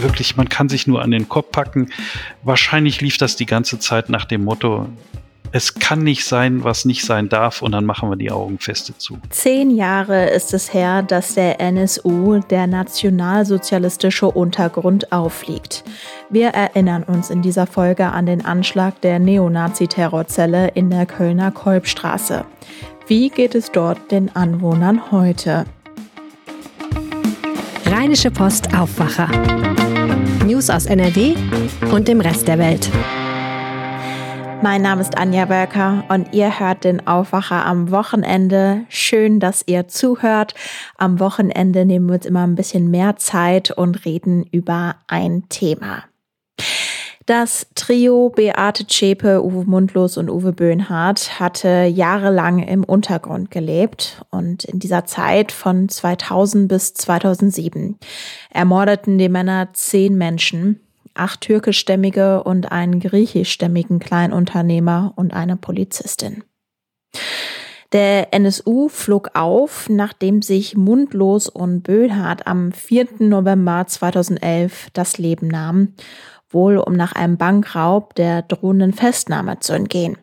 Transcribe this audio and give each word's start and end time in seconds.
wirklich, 0.00 0.36
man 0.36 0.48
kann 0.48 0.68
sich 0.68 0.86
nur 0.86 1.02
an 1.02 1.10
den 1.10 1.28
Kopf 1.28 1.50
packen. 1.52 1.92
Wahrscheinlich 2.42 3.00
lief 3.00 3.18
das 3.18 3.36
die 3.36 3.46
ganze 3.46 3.78
Zeit 3.78 4.08
nach 4.08 4.24
dem 4.24 4.44
Motto, 4.44 4.88
es 5.52 5.74
kann 5.74 6.02
nicht 6.02 6.24
sein, 6.24 6.64
was 6.64 6.84
nicht 6.84 7.04
sein 7.04 7.28
darf, 7.28 7.62
und 7.62 7.72
dann 7.72 7.84
machen 7.84 8.10
wir 8.10 8.16
die 8.16 8.30
Augen 8.30 8.58
feste 8.58 8.96
zu. 8.98 9.18
Zehn 9.30 9.70
Jahre 9.70 10.28
ist 10.30 10.52
es 10.52 10.74
her, 10.74 11.02
dass 11.02 11.34
der 11.34 11.60
NSU, 11.60 12.40
der 12.40 12.66
nationalsozialistische 12.66 14.26
Untergrund, 14.26 15.12
aufliegt. 15.12 15.84
Wir 16.30 16.48
erinnern 16.48 17.04
uns 17.04 17.30
in 17.30 17.42
dieser 17.42 17.66
Folge 17.66 18.06
an 18.06 18.26
den 18.26 18.44
Anschlag 18.44 19.00
der 19.00 19.18
Neonazi-Terrorzelle 19.18 20.68
in 20.74 20.90
der 20.90 21.06
Kölner 21.06 21.50
Kolbstraße. 21.50 22.44
Wie 23.06 23.30
geht 23.30 23.54
es 23.54 23.70
dort 23.70 24.10
den 24.10 24.34
Anwohnern 24.34 25.10
heute? 25.12 25.64
Rheinische 27.88 28.32
Post 28.32 28.74
Aufwacher. 28.76 29.28
News 30.44 30.70
aus 30.70 30.86
NRW 30.86 31.36
und 31.92 32.08
dem 32.08 32.20
Rest 32.20 32.48
der 32.48 32.58
Welt. 32.58 32.90
Mein 34.60 34.82
Name 34.82 35.02
ist 35.02 35.16
Anja 35.16 35.48
Wölker 35.48 36.04
und 36.08 36.34
ihr 36.34 36.58
hört 36.58 36.82
den 36.82 37.06
Aufwacher 37.06 37.64
am 37.64 37.92
Wochenende. 37.92 38.84
Schön, 38.88 39.38
dass 39.38 39.62
ihr 39.66 39.86
zuhört. 39.86 40.54
Am 40.98 41.20
Wochenende 41.20 41.84
nehmen 41.84 42.08
wir 42.08 42.16
uns 42.16 42.26
immer 42.26 42.44
ein 42.44 42.56
bisschen 42.56 42.90
mehr 42.90 43.16
Zeit 43.18 43.70
und 43.70 44.04
reden 44.04 44.44
über 44.50 44.96
ein 45.06 45.48
Thema. 45.48 46.02
Das 47.26 47.66
Trio 47.74 48.30
Beate 48.30 48.86
Zschäpe, 48.86 49.44
Uwe 49.44 49.64
Mundlos 49.64 50.16
und 50.16 50.30
Uwe 50.30 50.52
Böhnhardt 50.52 51.40
hatte 51.40 51.82
jahrelang 51.82 52.60
im 52.60 52.84
Untergrund 52.84 53.50
gelebt 53.50 54.24
und 54.30 54.64
in 54.64 54.78
dieser 54.78 55.06
Zeit 55.06 55.50
von 55.50 55.88
2000 55.88 56.68
bis 56.68 56.94
2007 56.94 57.98
ermordeten 58.50 59.18
die 59.18 59.28
Männer 59.28 59.70
zehn 59.72 60.16
Menschen 60.16 60.78
acht 61.14 61.40
türkischstämmige 61.40 62.44
und 62.44 62.70
einen 62.70 63.00
griechischstämmigen 63.00 63.98
Kleinunternehmer 63.98 65.12
und 65.16 65.34
eine 65.34 65.56
Polizistin. 65.56 66.44
Der 67.92 68.34
NSU 68.34 68.88
flog 68.88 69.30
auf, 69.34 69.88
nachdem 69.88 70.42
sich 70.42 70.76
Mundlos 70.76 71.48
und 71.48 71.82
Böhlhardt 71.82 72.46
am 72.46 72.72
4. 72.72 73.06
November 73.20 73.84
2011 73.86 74.88
das 74.92 75.18
Leben 75.18 75.48
nahmen, 75.48 75.94
wohl 76.56 76.78
um 76.78 76.94
nach 76.94 77.12
einem 77.12 77.36
Bankraub 77.36 78.14
der 78.14 78.40
drohenden 78.40 78.94
Festnahme 78.94 79.60
zu 79.60 79.74
entgehen. 79.74 80.16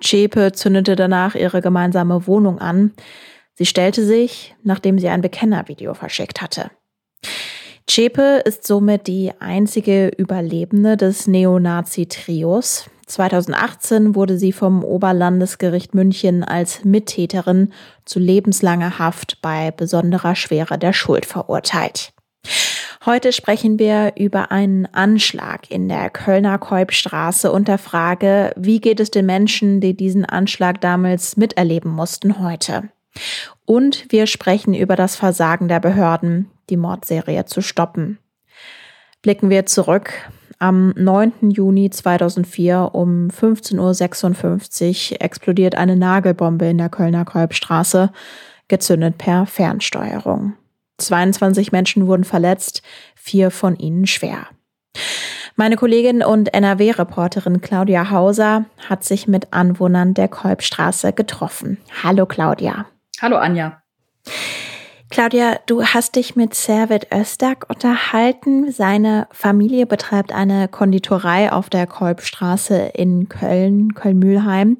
Zschäpe 0.00 0.52
zündete 0.52 0.94
danach 0.94 1.34
ihre 1.34 1.62
gemeinsame 1.62 2.26
Wohnung 2.26 2.58
an. 2.58 2.92
Sie 3.54 3.66
stellte 3.66 4.04
sich, 4.04 4.54
nachdem 4.62 4.98
sie 4.98 5.08
ein 5.08 5.22
Bekennervideo 5.22 5.94
verschickt 5.94 6.42
hatte. 6.42 6.70
Zschäpe 7.86 8.42
ist 8.44 8.66
somit 8.66 9.06
die 9.06 9.32
einzige 9.40 10.08
Überlebende 10.08 10.96
des 10.96 11.26
Neonazi-Trios. 11.26 12.90
2018 13.06 14.14
wurde 14.14 14.38
sie 14.38 14.52
vom 14.52 14.84
Oberlandesgericht 14.84 15.94
München 15.94 16.44
als 16.44 16.84
Mittäterin 16.84 17.72
zu 18.04 18.18
lebenslanger 18.18 18.98
Haft 18.98 19.42
bei 19.42 19.70
besonderer 19.70 20.34
Schwere 20.34 20.78
der 20.78 20.92
Schuld 20.92 21.26
verurteilt. 21.26 22.12
Heute 23.04 23.32
sprechen 23.32 23.80
wir 23.80 24.12
über 24.16 24.52
einen 24.52 24.86
Anschlag 24.86 25.68
in 25.72 25.88
der 25.88 26.08
Kölner 26.08 26.58
Kolbstraße 26.58 27.50
und 27.50 27.66
der 27.66 27.78
Frage, 27.78 28.52
wie 28.54 28.80
geht 28.80 29.00
es 29.00 29.10
den 29.10 29.26
Menschen, 29.26 29.80
die 29.80 29.96
diesen 29.96 30.24
Anschlag 30.24 30.80
damals 30.80 31.36
miterleben 31.36 31.90
mussten 31.90 32.38
heute? 32.38 32.90
Und 33.64 34.06
wir 34.10 34.28
sprechen 34.28 34.72
über 34.72 34.94
das 34.94 35.16
Versagen 35.16 35.66
der 35.66 35.80
Behörden, 35.80 36.48
die 36.70 36.76
Mordserie 36.76 37.44
zu 37.44 37.60
stoppen. 37.60 38.18
Blicken 39.20 39.50
wir 39.50 39.66
zurück. 39.66 40.12
Am 40.60 40.94
9. 40.96 41.50
Juni 41.50 41.90
2004 41.90 42.90
um 42.92 43.30
15.56 43.30 45.12
Uhr 45.12 45.20
explodiert 45.20 45.74
eine 45.74 45.96
Nagelbombe 45.96 46.66
in 46.66 46.78
der 46.78 46.88
Kölner 46.88 47.24
Kolbstraße, 47.24 48.12
gezündet 48.68 49.18
per 49.18 49.46
Fernsteuerung. 49.46 50.54
22 51.06 51.72
Menschen 51.72 52.06
wurden 52.06 52.24
verletzt, 52.24 52.82
vier 53.14 53.50
von 53.50 53.76
ihnen 53.76 54.06
schwer. 54.06 54.46
Meine 55.56 55.76
Kollegin 55.76 56.22
und 56.22 56.54
NRW-Reporterin 56.54 57.60
Claudia 57.60 58.10
Hauser 58.10 58.64
hat 58.88 59.04
sich 59.04 59.28
mit 59.28 59.52
Anwohnern 59.52 60.14
der 60.14 60.28
Kolbstraße 60.28 61.12
getroffen. 61.12 61.78
Hallo 62.02 62.26
Claudia. 62.26 62.86
Hallo 63.20 63.36
Anja. 63.36 63.82
Claudia, 65.10 65.58
du 65.66 65.84
hast 65.84 66.16
dich 66.16 66.36
mit 66.36 66.54
Servet 66.54 67.08
Östak 67.12 67.66
unterhalten. 67.68 68.72
Seine 68.72 69.28
Familie 69.30 69.84
betreibt 69.84 70.32
eine 70.32 70.68
Konditorei 70.68 71.52
auf 71.52 71.68
der 71.68 71.86
Kolbstraße 71.86 72.92
in 72.94 73.28
Köln, 73.28 73.92
Köln-Mühlheim. 73.92 74.78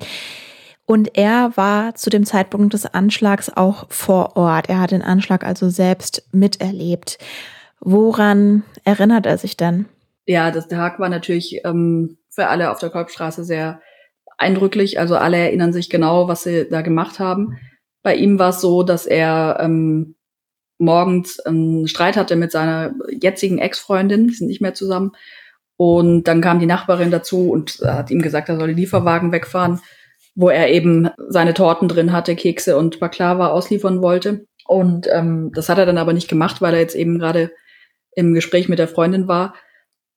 Und 0.85 1.17
er 1.17 1.57
war 1.57 1.95
zu 1.95 2.11
dem 2.11 2.27
Zeitpunkt 2.27 2.75
des 2.75 2.87
Anschlags 2.87 3.51
auch 3.55 3.87
vor 3.91 4.37
Ort. 4.37 4.69
Er 4.69 4.81
hat 4.81 4.91
den 4.91 5.03
Anschlag 5.03 5.45
also 5.45 5.71
selbst 5.71 6.27
miterlebt. 6.33 7.19
Woran 7.81 8.65
erinnert 8.85 9.27
er 9.27 9.39
sich 9.39 9.57
denn? 9.57 9.87
Ja, 10.27 10.51
das 10.51 10.69
Tag 10.69 10.99
war 10.99 11.09
natürlich 11.09 11.61
ähm, 11.65 12.19
für 12.29 12.49
alle 12.49 12.71
auf 12.71 12.79
der 12.79 12.91
Kolbstraße 12.91 13.45
sehr 13.45 13.81
eindrücklich. 14.39 14.99
Also 14.99 15.17
alle 15.17 15.39
erinnern 15.39 15.73
sich 15.73 15.89
genau, 15.89 16.29
was 16.29 16.43
sie 16.43 16.69
da 16.69 16.83
gemacht 16.83 17.19
haben. 17.19 17.59
Bei 18.03 18.15
ihm 18.15 18.39
war 18.39 18.51
es 18.51 18.61
so, 18.61 18.83
dass 18.83 19.07
er 19.07 19.59
ähm, 19.61 20.17
morgens 20.79 21.39
einen 21.41 21.87
Streit 21.87 22.17
hatte 22.17 22.37
mit 22.37 22.51
seiner 22.51 22.95
jetzigen 23.09 23.59
Ex-Freundin, 23.59 24.29
die 24.29 24.35
sind 24.35 24.49
nicht 24.49 24.61
mehr 24.61 24.75
zusammen. 24.75 25.13
Und 25.77 26.25
dann 26.25 26.41
kam 26.41 26.61
die 26.61 26.67
Nachbarin 26.67 27.11
dazu 27.11 27.51
und 27.51 27.81
hat 27.85 28.11
ihm 28.11 28.21
gesagt, 28.23 28.49
er 28.49 28.57
soll 28.57 28.69
den 28.69 28.77
Lieferwagen 28.77 29.33
wegfahren, 29.33 29.81
wo 30.35 30.49
er 30.49 30.71
eben 30.71 31.11
seine 31.29 31.55
Torten 31.55 31.89
drin 31.89 32.13
hatte, 32.13 32.37
Kekse 32.37 32.77
und 32.77 33.01
Baklava 33.01 33.49
ausliefern 33.49 34.03
wollte. 34.03 34.47
Und 34.67 35.07
ähm, 35.13 35.51
das 35.55 35.69
hat 35.69 35.79
er 35.79 35.87
dann 35.87 35.99
aber 35.99 36.13
nicht 36.13 36.29
gemacht, 36.29 36.63
weil 36.63 36.75
er 36.75 36.81
jetzt 36.81 36.95
eben 36.95 37.19
gerade 37.19 37.51
im 38.15 38.35
Gespräch 38.35 38.69
mit 38.69 38.79
der 38.79 38.89
Freundin 38.89 39.29
war. 39.29 39.55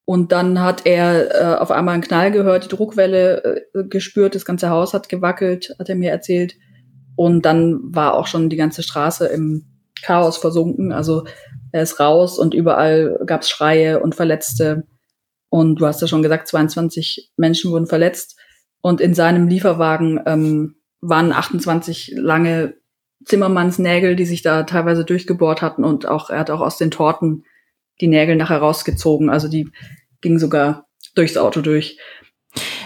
Und 0.05 0.31
dann 0.31 0.61
hat 0.61 0.85
er 0.85 1.55
äh, 1.55 1.57
auf 1.57 1.71
einmal 1.71 1.95
einen 1.95 2.03
Knall 2.03 2.31
gehört, 2.31 2.65
die 2.65 2.75
Druckwelle 2.75 3.65
äh, 3.73 3.83
gespürt, 3.85 4.35
das 4.35 4.45
ganze 4.45 4.69
Haus 4.69 4.93
hat 4.93 5.09
gewackelt, 5.09 5.75
hat 5.79 5.89
er 5.89 5.95
mir 5.95 6.11
erzählt. 6.11 6.55
Und 7.15 7.43
dann 7.43 7.79
war 7.83 8.13
auch 8.13 8.27
schon 8.27 8.49
die 8.49 8.57
ganze 8.57 8.83
Straße 8.83 9.25
im 9.25 9.65
Chaos 10.03 10.37
versunken. 10.37 10.91
Also 10.91 11.25
er 11.71 11.81
ist 11.81 11.99
raus 11.99 12.37
und 12.37 12.53
überall 12.53 13.19
gab 13.25 13.41
es 13.41 13.49
Schreie 13.49 13.99
und 13.99 14.13
Verletzte. 14.13 14.83
Und 15.49 15.81
du 15.81 15.87
hast 15.87 16.01
ja 16.01 16.07
schon 16.07 16.21
gesagt, 16.21 16.47
22 16.47 17.31
Menschen 17.37 17.71
wurden 17.71 17.87
verletzt. 17.87 18.37
Und 18.85 19.01
in 19.01 19.16
seinem 19.16 19.47
Lieferwagen 19.47 20.22
ähm, 20.28 20.75
waren 21.01 21.31
28 21.31 22.13
lange 22.18 22.75
Zimmermannsnägel, 23.25 24.16
die 24.16 24.28
sich 24.28 24.44
da 24.44 24.62
teilweise 24.62 25.03
durchgebohrt 25.03 25.63
hatten. 25.63 25.84
Und 25.84 26.07
auch 26.07 26.29
er 26.29 26.38
hat 26.38 26.51
auch 26.51 26.62
aus 26.62 26.78
den 26.78 26.91
Torten 26.91 27.46
die 28.00 28.06
Nägel 28.06 28.35
nachher 28.35 28.59
rausgezogen. 28.59 29.31
Also 29.31 29.47
die 29.47 29.72
gingen 30.22 30.38
sogar 30.38 30.85
durchs 31.16 31.35
Auto 31.35 31.62
durch. 31.62 31.97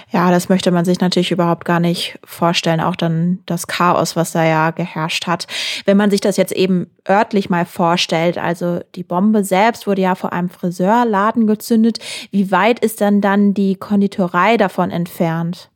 Ja, 0.09 0.31
das 0.31 0.47
möchte 0.47 0.71
man 0.71 0.85
sich 0.85 1.01
natürlich 1.01 1.31
überhaupt 1.31 1.65
gar 1.65 1.81
nicht 1.81 2.17
vorstellen. 2.23 2.79
Auch 2.79 2.95
dann 2.95 3.39
das 3.45 3.67
Chaos, 3.67 4.15
was 4.15 4.31
da 4.31 4.45
ja 4.45 4.71
geherrscht 4.71 5.27
hat. 5.27 5.47
Wenn 5.83 5.97
man 5.97 6.11
sich 6.11 6.21
das 6.21 6.37
jetzt 6.37 6.53
eben 6.53 6.87
örtlich 7.09 7.49
mal 7.49 7.65
vorstellt, 7.65 8.37
also 8.37 8.79
die 8.95 9.03
Bombe 9.03 9.43
selbst 9.43 9.85
wurde 9.85 10.03
ja 10.03 10.15
vor 10.15 10.31
einem 10.31 10.49
Friseurladen 10.49 11.45
gezündet. 11.45 11.99
Wie 12.31 12.51
weit 12.51 12.79
ist 12.79 13.01
dann 13.01 13.19
dann 13.19 13.53
die 13.53 13.75
Konditorei 13.75 14.55
davon 14.55 14.91
entfernt? 14.91 15.68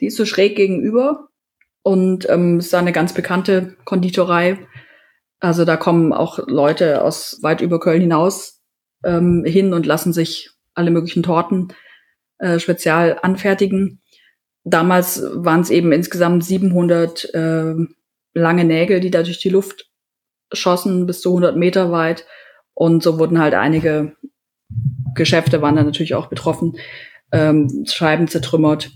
Die 0.00 0.06
ist 0.06 0.16
so 0.16 0.24
schräg 0.24 0.56
gegenüber 0.56 1.28
und 1.82 2.28
ähm, 2.28 2.58
ist 2.58 2.72
da 2.72 2.78
eine 2.78 2.92
ganz 2.92 3.12
bekannte 3.12 3.76
Konditorei. 3.84 4.58
Also 5.40 5.64
da 5.64 5.76
kommen 5.76 6.12
auch 6.12 6.38
Leute 6.46 7.02
aus 7.02 7.38
weit 7.42 7.60
über 7.60 7.80
Köln 7.80 8.00
hinaus 8.00 8.60
ähm, 9.04 9.44
hin 9.44 9.72
und 9.72 9.86
lassen 9.86 10.12
sich 10.12 10.50
alle 10.74 10.90
möglichen 10.90 11.22
Torten 11.22 11.72
äh, 12.38 12.58
spezial 12.58 13.18
anfertigen. 13.22 14.00
Damals 14.64 15.22
waren 15.34 15.60
es 15.60 15.70
eben 15.70 15.92
insgesamt 15.92 16.44
700 16.44 17.34
äh, 17.34 17.74
lange 18.34 18.64
Nägel, 18.64 19.00
die 19.00 19.10
da 19.10 19.22
durch 19.22 19.40
die 19.40 19.48
Luft 19.48 19.90
schossen, 20.52 21.06
bis 21.06 21.20
zu 21.20 21.30
100 21.30 21.56
Meter 21.56 21.90
weit. 21.90 22.26
Und 22.74 23.02
so 23.02 23.18
wurden 23.18 23.40
halt 23.40 23.54
einige 23.54 24.16
Geschäfte 25.14 25.62
waren 25.62 25.76
dann 25.76 25.86
natürlich 25.86 26.14
auch 26.14 26.28
betroffen, 26.28 26.76
ähm, 27.32 27.84
Scheiben 27.86 28.28
zertrümmert. 28.28 28.90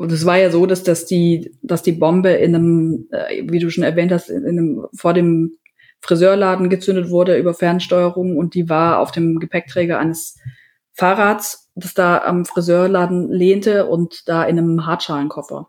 Und 0.00 0.12
es 0.12 0.24
war 0.24 0.38
ja 0.38 0.50
so, 0.50 0.64
dass, 0.64 0.82
dass, 0.82 1.04
die, 1.04 1.54
dass 1.60 1.82
die 1.82 1.92
Bombe 1.92 2.30
in 2.30 2.54
einem, 2.54 3.08
äh, 3.10 3.42
wie 3.46 3.58
du 3.58 3.68
schon 3.70 3.84
erwähnt 3.84 4.10
hast, 4.10 4.30
in 4.30 4.46
einem, 4.46 4.86
vor 4.94 5.12
dem 5.12 5.58
Friseurladen 6.00 6.70
gezündet 6.70 7.10
wurde 7.10 7.36
über 7.36 7.52
Fernsteuerung 7.52 8.38
und 8.38 8.54
die 8.54 8.70
war 8.70 9.00
auf 9.00 9.12
dem 9.12 9.38
Gepäckträger 9.38 9.98
eines 9.98 10.38
Fahrrads 10.94 11.70
das 11.74 11.92
da 11.92 12.16
am 12.16 12.46
Friseurladen 12.46 13.30
lehnte 13.30 13.84
und 13.84 14.26
da 14.26 14.44
in 14.44 14.58
einem 14.58 14.86
Hartschalenkoffer. 14.86 15.68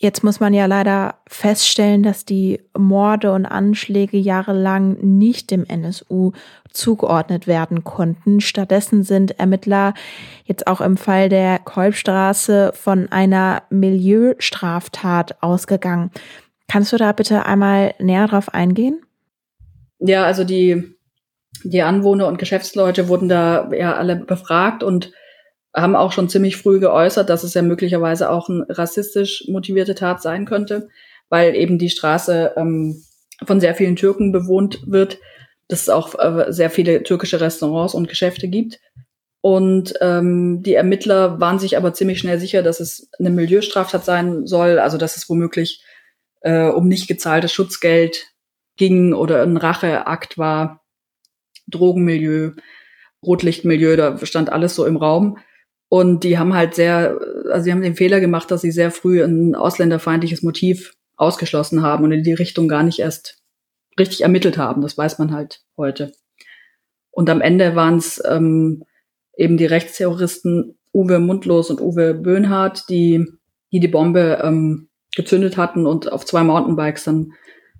Jetzt 0.00 0.22
muss 0.22 0.38
man 0.38 0.54
ja 0.54 0.66
leider 0.66 1.16
feststellen, 1.26 2.04
dass 2.04 2.24
die 2.24 2.60
Morde 2.76 3.32
und 3.32 3.46
Anschläge 3.46 4.16
jahrelang 4.16 4.96
nicht 5.00 5.50
dem 5.50 5.64
NSU 5.64 6.32
zugeordnet 6.70 7.48
werden 7.48 7.82
konnten. 7.82 8.40
Stattdessen 8.40 9.02
sind 9.02 9.40
Ermittler 9.40 9.94
jetzt 10.44 10.68
auch 10.68 10.80
im 10.80 10.96
Fall 10.96 11.28
der 11.28 11.58
Kolbstraße 11.58 12.72
von 12.74 13.10
einer 13.10 13.64
Milieustraftat 13.70 15.42
ausgegangen. 15.42 16.12
Kannst 16.68 16.92
du 16.92 16.96
da 16.96 17.10
bitte 17.10 17.44
einmal 17.46 17.94
näher 17.98 18.28
drauf 18.28 18.54
eingehen? 18.54 19.00
Ja, 19.98 20.24
also 20.24 20.44
die, 20.44 20.94
die 21.64 21.82
Anwohner 21.82 22.28
und 22.28 22.38
Geschäftsleute 22.38 23.08
wurden 23.08 23.28
da 23.28 23.68
ja 23.72 23.96
alle 23.96 24.14
befragt 24.14 24.84
und 24.84 25.10
haben 25.80 25.96
auch 25.96 26.12
schon 26.12 26.28
ziemlich 26.28 26.56
früh 26.56 26.80
geäußert, 26.80 27.28
dass 27.28 27.44
es 27.44 27.54
ja 27.54 27.62
möglicherweise 27.62 28.30
auch 28.30 28.48
eine 28.48 28.66
rassistisch 28.68 29.44
motivierte 29.48 29.94
Tat 29.94 30.22
sein 30.22 30.44
könnte, 30.44 30.88
weil 31.28 31.54
eben 31.54 31.78
die 31.78 31.90
Straße 31.90 32.52
ähm, 32.56 33.02
von 33.44 33.60
sehr 33.60 33.74
vielen 33.74 33.96
Türken 33.96 34.32
bewohnt 34.32 34.80
wird, 34.86 35.18
dass 35.68 35.82
es 35.82 35.88
auch 35.88 36.18
äh, 36.18 36.52
sehr 36.52 36.70
viele 36.70 37.02
türkische 37.02 37.40
Restaurants 37.40 37.94
und 37.94 38.08
Geschäfte 38.08 38.48
gibt. 38.48 38.80
Und 39.40 39.94
ähm, 40.00 40.62
die 40.62 40.74
Ermittler 40.74 41.40
waren 41.40 41.58
sich 41.58 41.76
aber 41.76 41.94
ziemlich 41.94 42.18
schnell 42.18 42.40
sicher, 42.40 42.62
dass 42.62 42.80
es 42.80 43.08
eine 43.18 43.30
Milieustraftat 43.30 44.04
sein 44.04 44.46
soll, 44.46 44.78
also 44.78 44.98
dass 44.98 45.16
es 45.16 45.28
womöglich 45.28 45.84
äh, 46.40 46.68
um 46.68 46.88
nicht 46.88 47.06
gezahltes 47.06 47.52
Schutzgeld 47.52 48.26
ging 48.76 49.12
oder 49.12 49.42
ein 49.42 49.56
Racheakt 49.56 50.38
war, 50.38 50.82
Drogenmilieu, 51.68 52.52
Rotlichtmilieu, 53.24 53.96
da 53.96 54.18
stand 54.24 54.50
alles 54.50 54.74
so 54.74 54.86
im 54.86 54.96
Raum. 54.96 55.38
Und 55.88 56.24
die 56.24 56.38
haben 56.38 56.54
halt 56.54 56.74
sehr, 56.74 57.18
also 57.50 57.64
sie 57.64 57.72
haben 57.72 57.80
den 57.80 57.96
Fehler 57.96 58.20
gemacht, 58.20 58.50
dass 58.50 58.60
sie 58.60 58.70
sehr 58.70 58.90
früh 58.90 59.22
ein 59.22 59.54
ausländerfeindliches 59.54 60.42
Motiv 60.42 60.94
ausgeschlossen 61.16 61.82
haben 61.82 62.04
und 62.04 62.12
in 62.12 62.22
die 62.22 62.34
Richtung 62.34 62.68
gar 62.68 62.82
nicht 62.82 62.98
erst 62.98 63.42
richtig 63.98 64.20
ermittelt 64.22 64.58
haben. 64.58 64.82
Das 64.82 64.98
weiß 64.98 65.18
man 65.18 65.32
halt 65.32 65.62
heute. 65.76 66.12
Und 67.10 67.30
am 67.30 67.40
Ende 67.40 67.74
waren 67.74 67.96
es 67.96 68.22
ähm, 68.28 68.84
eben 69.36 69.56
die 69.56 69.66
Rechtsterroristen 69.66 70.78
Uwe 70.92 71.18
Mundlos 71.18 71.70
und 71.70 71.80
Uwe 71.80 72.14
Böhnhardt, 72.14 72.84
die 72.88 73.26
die, 73.72 73.80
die 73.80 73.88
Bombe 73.88 74.40
ähm, 74.42 74.88
gezündet 75.14 75.56
hatten 75.56 75.86
und 75.86 76.10
auf 76.12 76.24
zwei 76.24 76.42
Mountainbikes 76.44 77.04
dann 77.04 77.32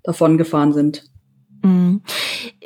davon 0.03 0.37
gefahren 0.37 0.73
sind. 0.73 1.05
Mhm. 1.61 2.01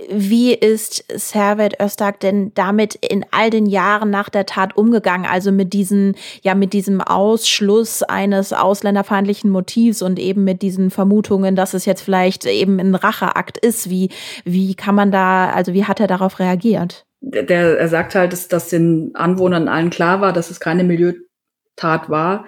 Wie 0.09 0.53
ist 0.53 1.05
Servet 1.15 1.79
Öztag 1.81 2.19
denn 2.19 2.51
damit 2.53 2.95
in 2.95 3.25
all 3.31 3.49
den 3.49 3.65
Jahren 3.65 4.09
nach 4.09 4.29
der 4.29 4.45
Tat 4.45 4.77
umgegangen? 4.77 5.25
Also 5.25 5.51
mit 5.51 5.73
diesen, 5.73 6.15
ja, 6.41 6.53
mit 6.55 6.73
diesem 6.73 7.01
Ausschluss 7.01 8.03
eines 8.03 8.53
ausländerfeindlichen 8.53 9.49
Motivs 9.49 10.01
und 10.01 10.19
eben 10.19 10.43
mit 10.43 10.61
diesen 10.61 10.91
Vermutungen, 10.91 11.55
dass 11.55 11.73
es 11.73 11.85
jetzt 11.85 12.01
vielleicht 12.01 12.45
eben 12.45 12.79
ein 12.79 12.95
Racheakt 12.95 13.57
ist. 13.57 13.89
Wie, 13.89 14.09
wie 14.43 14.75
kann 14.75 14.95
man 14.95 15.11
da, 15.11 15.49
also 15.49 15.73
wie 15.73 15.85
hat 15.85 15.99
er 15.99 16.07
darauf 16.07 16.39
reagiert? 16.39 17.05
Der, 17.21 17.79
er 17.79 17.87
sagt 17.87 18.15
halt, 18.15 18.33
dass, 18.33 18.47
dass 18.47 18.69
den 18.69 19.11
Anwohnern 19.15 19.67
allen 19.67 19.89
klar 19.89 20.21
war, 20.21 20.33
dass 20.33 20.51
es 20.51 20.59
keine 20.59 20.83
Milieutat 20.83 22.09
war, 22.09 22.45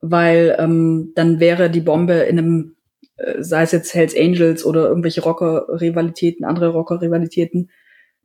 weil 0.00 0.56
ähm, 0.58 1.12
dann 1.14 1.38
wäre 1.38 1.70
die 1.70 1.80
Bombe 1.80 2.14
in 2.14 2.38
einem 2.38 2.75
sei 3.38 3.62
es 3.62 3.72
jetzt 3.72 3.94
Hells 3.94 4.16
Angels 4.16 4.64
oder 4.64 4.88
irgendwelche 4.88 5.22
Rocker-Rivalitäten, 5.22 6.44
andere 6.44 6.68
Rocker-Rivalitäten, 6.68 7.70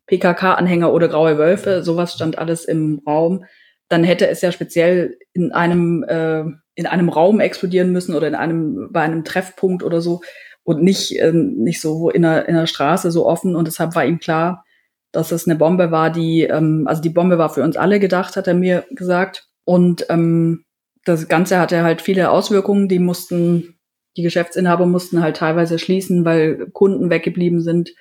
PKK-Anhänger 0.08 0.92
oder 0.92 1.08
Graue 1.08 1.38
Wölfe, 1.38 1.84
sowas 1.84 2.14
stand 2.14 2.38
alles 2.38 2.66
im 2.66 3.02
Raum. 3.06 3.46
Dann 3.88 4.04
hätte 4.04 4.28
es 4.28 4.42
ja 4.42 4.52
speziell 4.52 5.18
in 5.34 5.52
einem, 5.52 6.04
äh, 6.04 6.44
in 6.76 6.88
einem 6.88 7.10
Raum 7.10 7.40
explodieren 7.40 7.92
müssen 7.92 8.16
oder 8.16 8.28
in 8.28 8.36
einem, 8.36 8.90
bei 8.92 9.02
einem 9.02 9.24
Treffpunkt 9.24 9.84
oder 9.84 10.02
so 10.02 10.22
und 10.64 10.84
nicht, 10.84 11.18
äh, 11.20 11.32
nicht 11.34 11.82
so 11.82 12.10
in 12.10 12.26
einer, 12.26 12.48
in 12.48 12.56
einer 12.56 12.68
Straße 12.68 13.12
so 13.12 13.26
offen. 13.26 13.56
Und 13.56 13.68
deshalb 13.68 13.96
war 13.96 14.06
ihm 14.06 14.20
klar, 14.20 14.66
dass 15.12 15.32
es 15.32 15.48
eine 15.48 15.58
Bombe 15.58 15.92
war, 15.92 16.10
die, 16.10 16.44
ähm, 16.44 16.86
also 16.88 17.02
die 17.02 17.10
Bombe 17.10 17.38
war 17.38 17.50
für 17.50 17.64
uns 17.64 17.78
alle 17.78 18.00
gedacht, 18.00 18.36
hat 18.36 18.48
er 18.48 18.54
mir 18.54 18.86
gesagt. 18.92 19.48
Und 19.66 20.06
ähm, 20.10 20.64
das 21.06 21.28
Ganze 21.28 21.60
hatte 21.60 21.84
halt 21.84 22.02
viele 22.02 22.32
Auswirkungen, 22.32 22.88
die 22.88 23.00
mussten 23.00 23.80
die 24.18 24.24
Geschäftsinhaber 24.24 24.86
mussten 24.86 25.22
halt 25.22 25.38
teilweise 25.38 25.80
schließen, 25.80 26.26
weil 26.26 26.70
Kunden 26.72 27.10
weggeblieben 27.10 27.62
sind. 27.62 27.92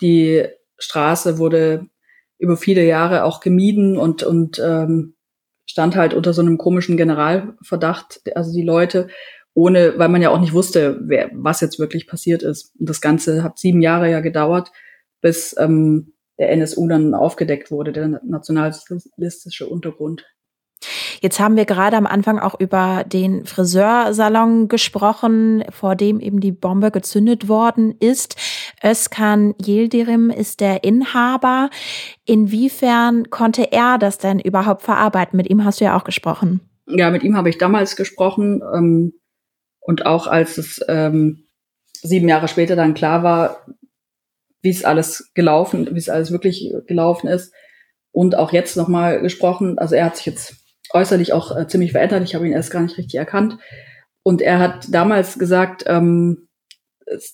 Die 0.00 0.44
Straße 0.78 1.38
wurde 1.38 1.86
über 2.38 2.56
viele 2.56 2.84
Jahre 2.84 3.24
auch 3.24 3.40
gemieden 3.40 3.96
und, 3.96 4.22
und 4.22 4.60
ähm, 4.64 5.14
stand 5.66 5.96
halt 5.96 6.14
unter 6.14 6.32
so 6.32 6.42
einem 6.42 6.58
komischen 6.58 6.96
Generalverdacht, 6.96 8.20
also 8.34 8.52
die 8.52 8.62
Leute, 8.62 9.08
ohne, 9.54 9.98
weil 9.98 10.08
man 10.08 10.20
ja 10.20 10.30
auch 10.30 10.40
nicht 10.40 10.52
wusste, 10.52 11.00
wer, 11.02 11.30
was 11.32 11.60
jetzt 11.60 11.78
wirklich 11.78 12.06
passiert 12.06 12.42
ist. 12.42 12.74
Und 12.78 12.88
das 12.88 13.00
Ganze 13.00 13.42
hat 13.44 13.58
sieben 13.58 13.80
Jahre 13.80 14.10
ja 14.10 14.20
gedauert, 14.20 14.72
bis 15.20 15.54
ähm, 15.58 16.14
der 16.38 16.50
NSU 16.50 16.88
dann 16.88 17.14
aufgedeckt 17.14 17.70
wurde, 17.70 17.92
der 17.92 18.20
nationalistische 18.24 19.68
Untergrund. 19.68 20.26
Jetzt 21.24 21.40
haben 21.40 21.56
wir 21.56 21.64
gerade 21.64 21.96
am 21.96 22.06
Anfang 22.06 22.38
auch 22.38 22.60
über 22.60 23.02
den 23.06 23.46
Friseursalon 23.46 24.68
gesprochen, 24.68 25.64
vor 25.70 25.96
dem 25.96 26.20
eben 26.20 26.38
die 26.38 26.52
Bombe 26.52 26.90
gezündet 26.90 27.48
worden 27.48 27.94
ist. 27.98 28.36
Özkan 28.84 29.54
Yildirim 29.58 30.28
ist 30.28 30.60
der 30.60 30.84
Inhaber. 30.84 31.70
Inwiefern 32.26 33.30
konnte 33.30 33.72
er 33.72 33.96
das 33.96 34.18
denn 34.18 34.38
überhaupt 34.38 34.82
verarbeiten? 34.82 35.38
Mit 35.38 35.48
ihm 35.48 35.64
hast 35.64 35.80
du 35.80 35.86
ja 35.86 35.96
auch 35.96 36.04
gesprochen. 36.04 36.60
Ja, 36.86 37.10
mit 37.10 37.22
ihm 37.22 37.38
habe 37.38 37.48
ich 37.48 37.56
damals 37.56 37.96
gesprochen. 37.96 38.60
Ähm, 38.74 39.14
und 39.80 40.04
auch 40.04 40.26
als 40.26 40.58
es 40.58 40.84
ähm, 40.88 41.46
sieben 42.02 42.28
Jahre 42.28 42.48
später 42.48 42.76
dann 42.76 42.92
klar 42.92 43.22
war, 43.22 43.64
wie 44.60 44.68
es 44.68 44.84
alles 44.84 45.30
gelaufen, 45.32 45.88
wie 45.90 45.98
es 45.98 46.10
alles 46.10 46.32
wirklich 46.32 46.70
gelaufen 46.86 47.28
ist. 47.28 47.50
Und 48.12 48.36
auch 48.36 48.52
jetzt 48.52 48.76
nochmal 48.76 49.22
gesprochen. 49.22 49.78
Also 49.78 49.94
er 49.94 50.04
hat 50.04 50.18
sich 50.18 50.26
jetzt 50.26 50.63
äußerlich 50.94 51.32
auch 51.32 51.56
äh, 51.56 51.66
ziemlich 51.66 51.92
verändert. 51.92 52.22
Ich 52.22 52.34
habe 52.34 52.46
ihn 52.46 52.52
erst 52.52 52.70
gar 52.70 52.80
nicht 52.82 52.96
richtig 52.96 53.18
erkannt. 53.18 53.58
Und 54.22 54.40
er 54.40 54.58
hat 54.58 54.86
damals 54.90 55.38
gesagt, 55.38 55.84
ähm, 55.86 56.48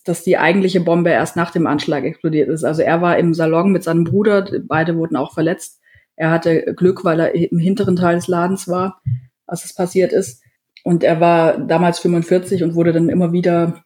dass 0.04 0.24
die 0.24 0.38
eigentliche 0.38 0.80
Bombe 0.80 1.10
erst 1.10 1.36
nach 1.36 1.52
dem 1.52 1.66
Anschlag 1.66 2.04
explodiert 2.04 2.48
ist. 2.48 2.64
Also 2.64 2.82
er 2.82 3.00
war 3.00 3.18
im 3.18 3.34
Salon 3.34 3.70
mit 3.70 3.84
seinem 3.84 4.04
Bruder, 4.04 4.48
beide 4.64 4.96
wurden 4.96 5.16
auch 5.16 5.32
verletzt. 5.32 5.80
Er 6.16 6.30
hatte 6.30 6.74
Glück, 6.74 7.04
weil 7.04 7.20
er 7.20 7.34
im 7.34 7.58
hinteren 7.58 7.96
Teil 7.96 8.16
des 8.16 8.26
Ladens 8.26 8.66
war, 8.66 9.00
als 9.46 9.64
es 9.64 9.74
passiert 9.74 10.12
ist. 10.12 10.42
Und 10.82 11.04
er 11.04 11.20
war 11.20 11.58
damals 11.58 12.00
45 12.00 12.64
und 12.64 12.74
wurde 12.74 12.92
dann 12.92 13.08
immer 13.08 13.32
wieder 13.32 13.82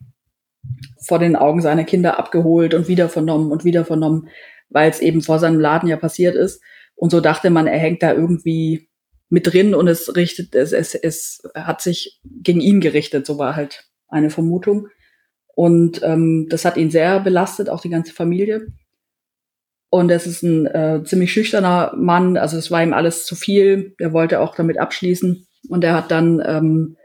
vor 1.06 1.18
den 1.18 1.36
Augen 1.36 1.60
seiner 1.60 1.84
Kinder 1.84 2.18
abgeholt 2.18 2.72
und 2.72 2.88
wieder 2.88 3.08
vernommen 3.08 3.52
und 3.52 3.64
wieder 3.64 3.84
vernommen, 3.84 4.28
weil 4.70 4.88
es 4.88 5.00
eben 5.00 5.20
vor 5.20 5.38
seinem 5.38 5.60
Laden 5.60 5.88
ja 5.88 5.96
passiert 5.96 6.34
ist. 6.34 6.62
Und 6.94 7.10
so 7.10 7.20
dachte 7.20 7.50
man, 7.50 7.66
er 7.66 7.78
hängt 7.78 8.02
da 8.02 8.12
irgendwie 8.14 8.88
mit 9.34 9.52
drin 9.52 9.74
und 9.74 9.88
es 9.88 10.14
richtet, 10.14 10.54
es, 10.54 10.72
es, 10.72 10.94
es 10.94 11.42
hat 11.56 11.82
sich 11.82 12.20
gegen 12.24 12.60
ihn 12.60 12.80
gerichtet, 12.80 13.26
so 13.26 13.36
war 13.36 13.56
halt 13.56 13.84
eine 14.06 14.30
Vermutung. 14.30 14.86
Und 15.56 16.02
ähm, 16.04 16.46
das 16.48 16.64
hat 16.64 16.76
ihn 16.76 16.92
sehr 16.92 17.18
belastet, 17.18 17.68
auch 17.68 17.80
die 17.80 17.90
ganze 17.90 18.12
Familie. 18.12 18.68
Und 19.90 20.10
es 20.10 20.28
ist 20.28 20.44
ein 20.44 20.66
äh, 20.66 21.02
ziemlich 21.04 21.32
schüchterner 21.32 21.92
Mann, 21.96 22.36
also 22.36 22.56
es 22.56 22.70
war 22.70 22.80
ihm 22.80 22.92
alles 22.92 23.26
zu 23.26 23.34
viel. 23.34 23.96
Er 23.98 24.12
wollte 24.12 24.38
auch 24.38 24.54
damit 24.54 24.78
abschließen. 24.78 25.46
Und 25.68 25.82
er 25.82 25.94
hat 25.94 26.12
dann 26.12 26.40
ähm, 26.46 26.96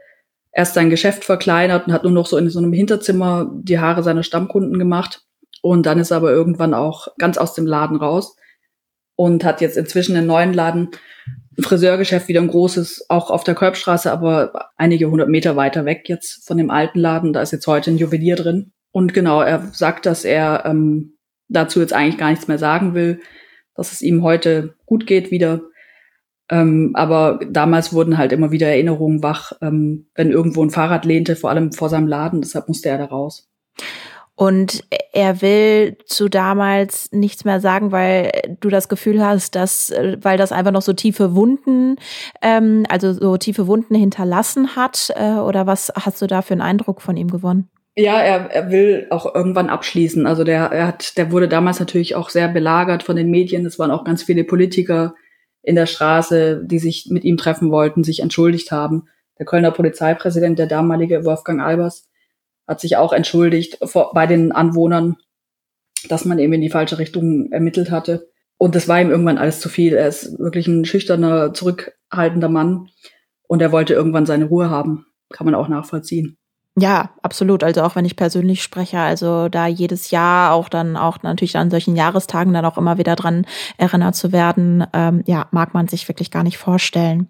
erst 0.52 0.74
sein 0.74 0.88
Geschäft 0.88 1.24
verkleinert 1.24 1.88
und 1.88 1.92
hat 1.92 2.04
nur 2.04 2.12
noch 2.12 2.26
so 2.26 2.36
in 2.36 2.48
so 2.48 2.60
einem 2.60 2.72
Hinterzimmer 2.72 3.50
die 3.60 3.80
Haare 3.80 4.04
seiner 4.04 4.22
Stammkunden 4.22 4.78
gemacht. 4.78 5.22
Und 5.62 5.84
dann 5.84 5.98
ist 5.98 6.12
er 6.12 6.18
aber 6.18 6.30
irgendwann 6.30 6.74
auch 6.74 7.08
ganz 7.18 7.38
aus 7.38 7.54
dem 7.54 7.66
Laden 7.66 7.96
raus 7.96 8.36
und 9.16 9.44
hat 9.44 9.60
jetzt 9.60 9.76
inzwischen 9.76 10.16
einen 10.16 10.28
neuen 10.28 10.54
Laden 10.54 10.90
Friseurgeschäft 11.58 12.28
wieder 12.28 12.40
ein 12.40 12.48
großes, 12.48 13.06
auch 13.08 13.30
auf 13.30 13.44
der 13.44 13.54
Kolbstraße, 13.54 14.10
aber 14.12 14.70
einige 14.76 15.10
hundert 15.10 15.28
Meter 15.28 15.56
weiter 15.56 15.84
weg 15.84 16.08
jetzt 16.08 16.46
von 16.46 16.56
dem 16.56 16.70
alten 16.70 16.98
Laden. 16.98 17.32
Da 17.32 17.42
ist 17.42 17.52
jetzt 17.52 17.66
heute 17.66 17.90
ein 17.90 17.98
Juwelier 17.98 18.36
drin. 18.36 18.72
Und 18.92 19.14
genau, 19.14 19.42
er 19.42 19.68
sagt, 19.72 20.06
dass 20.06 20.24
er 20.24 20.64
ähm, 20.64 21.16
dazu 21.48 21.80
jetzt 21.80 21.92
eigentlich 21.92 22.18
gar 22.18 22.30
nichts 22.30 22.48
mehr 22.48 22.58
sagen 22.58 22.94
will, 22.94 23.20
dass 23.74 23.92
es 23.92 24.02
ihm 24.02 24.22
heute 24.22 24.74
gut 24.86 25.06
geht 25.06 25.30
wieder. 25.30 25.62
Ähm, 26.50 26.92
aber 26.94 27.40
damals 27.48 27.92
wurden 27.92 28.18
halt 28.18 28.32
immer 28.32 28.50
wieder 28.50 28.68
Erinnerungen 28.68 29.22
wach, 29.22 29.52
ähm, 29.62 30.08
wenn 30.14 30.30
irgendwo 30.32 30.64
ein 30.64 30.70
Fahrrad 30.70 31.04
lehnte, 31.04 31.36
vor 31.36 31.50
allem 31.50 31.72
vor 31.72 31.88
seinem 31.88 32.08
Laden. 32.08 32.40
Deshalb 32.40 32.68
musste 32.68 32.88
er 32.88 32.98
da 32.98 33.04
raus. 33.04 33.48
Und 34.40 34.84
er 35.12 35.42
will 35.42 35.98
zu 36.06 36.30
damals 36.30 37.12
nichts 37.12 37.44
mehr 37.44 37.60
sagen, 37.60 37.92
weil 37.92 38.32
du 38.60 38.70
das 38.70 38.88
Gefühl 38.88 39.22
hast, 39.22 39.54
dass, 39.54 39.92
weil 39.92 40.38
das 40.38 40.50
einfach 40.50 40.72
noch 40.72 40.80
so 40.80 40.94
tiefe 40.94 41.34
Wunden, 41.34 41.96
ähm, 42.40 42.84
also 42.88 43.12
so 43.12 43.36
tiefe 43.36 43.66
Wunden 43.66 43.94
hinterlassen 43.94 44.76
hat. 44.76 45.12
Äh, 45.14 45.32
oder 45.32 45.66
was 45.66 45.92
hast 45.94 46.22
du 46.22 46.26
da 46.26 46.40
für 46.40 46.54
einen 46.54 46.62
Eindruck 46.62 47.02
von 47.02 47.18
ihm 47.18 47.28
gewonnen? 47.28 47.68
Ja, 47.96 48.18
er, 48.18 48.50
er 48.50 48.70
will 48.70 49.08
auch 49.10 49.34
irgendwann 49.34 49.68
abschließen. 49.68 50.26
Also 50.26 50.42
der, 50.42 50.72
er 50.72 50.86
hat, 50.86 51.18
der 51.18 51.32
wurde 51.32 51.46
damals 51.46 51.78
natürlich 51.78 52.14
auch 52.14 52.30
sehr 52.30 52.48
belagert 52.48 53.02
von 53.02 53.16
den 53.16 53.30
Medien. 53.30 53.66
Es 53.66 53.78
waren 53.78 53.90
auch 53.90 54.04
ganz 54.04 54.22
viele 54.22 54.44
Politiker 54.44 55.14
in 55.62 55.74
der 55.74 55.84
Straße, 55.84 56.62
die 56.64 56.78
sich 56.78 57.08
mit 57.10 57.24
ihm 57.24 57.36
treffen 57.36 57.70
wollten, 57.70 58.04
sich 58.04 58.20
entschuldigt 58.20 58.72
haben. 58.72 59.04
der 59.38 59.44
Kölner 59.44 59.70
Polizeipräsident, 59.70 60.58
der 60.58 60.66
damalige 60.66 61.26
Wolfgang 61.26 61.60
Albers, 61.60 62.09
hat 62.70 62.80
sich 62.80 62.96
auch 62.96 63.12
entschuldigt 63.12 63.78
vor, 63.82 64.12
bei 64.14 64.28
den 64.28 64.52
Anwohnern, 64.52 65.16
dass 66.08 66.24
man 66.24 66.38
eben 66.38 66.52
in 66.52 66.60
die 66.60 66.70
falsche 66.70 66.98
Richtung 66.98 67.50
ermittelt 67.50 67.90
hatte. 67.90 68.30
Und 68.58 68.76
das 68.76 68.86
war 68.86 69.00
ihm 69.00 69.10
irgendwann 69.10 69.38
alles 69.38 69.58
zu 69.58 69.68
viel. 69.68 69.94
Er 69.94 70.06
ist 70.06 70.38
wirklich 70.38 70.68
ein 70.68 70.84
schüchterner, 70.84 71.52
zurückhaltender 71.52 72.48
Mann 72.48 72.88
und 73.48 73.60
er 73.60 73.72
wollte 73.72 73.94
irgendwann 73.94 74.24
seine 74.24 74.44
Ruhe 74.44 74.70
haben. 74.70 75.06
Kann 75.30 75.46
man 75.46 75.56
auch 75.56 75.66
nachvollziehen. 75.66 76.38
Ja, 76.80 77.10
absolut. 77.20 77.62
Also 77.62 77.82
auch 77.82 77.94
wenn 77.94 78.06
ich 78.06 78.16
persönlich 78.16 78.62
spreche, 78.62 79.00
also 79.00 79.50
da 79.50 79.66
jedes 79.66 80.10
Jahr 80.10 80.54
auch 80.54 80.70
dann 80.70 80.96
auch 80.96 81.22
natürlich 81.22 81.58
an 81.58 81.70
solchen 81.70 81.94
Jahrestagen 81.94 82.54
dann 82.54 82.64
auch 82.64 82.78
immer 82.78 82.96
wieder 82.96 83.16
dran 83.16 83.44
erinnert 83.76 84.14
zu 84.14 84.32
werden, 84.32 84.86
ähm, 84.94 85.22
ja, 85.26 85.46
mag 85.50 85.74
man 85.74 85.88
sich 85.88 86.08
wirklich 86.08 86.30
gar 86.30 86.42
nicht 86.42 86.56
vorstellen. 86.56 87.28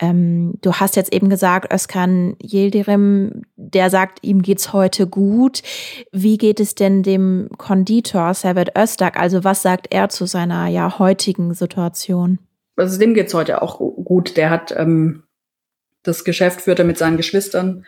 Ähm, 0.00 0.54
du 0.62 0.72
hast 0.72 0.96
jetzt 0.96 1.12
eben 1.12 1.28
gesagt, 1.28 1.72
Özkan 1.72 2.34
Yildirim, 2.42 3.42
der 3.54 3.90
sagt, 3.90 4.18
ihm 4.22 4.42
geht's 4.42 4.72
heute 4.72 5.06
gut. 5.06 5.62
Wie 6.10 6.36
geht 6.36 6.58
es 6.58 6.74
denn 6.74 7.04
dem 7.04 7.48
Konditor 7.58 8.34
Servet 8.34 8.76
Öztag? 8.76 9.20
Also 9.20 9.44
was 9.44 9.62
sagt 9.62 9.94
er 9.94 10.08
zu 10.08 10.26
seiner 10.26 10.66
ja 10.66 10.98
heutigen 10.98 11.54
Situation? 11.54 12.40
Also 12.74 12.98
dem 12.98 13.14
geht's 13.14 13.34
heute 13.34 13.62
auch 13.62 13.78
gut. 13.78 14.36
Der 14.36 14.50
hat 14.50 14.74
ähm, 14.76 15.22
das 16.02 16.24
Geschäft 16.24 16.62
führt 16.62 16.80
er 16.80 16.84
mit 16.84 16.98
seinen 16.98 17.18
Geschwistern 17.18 17.84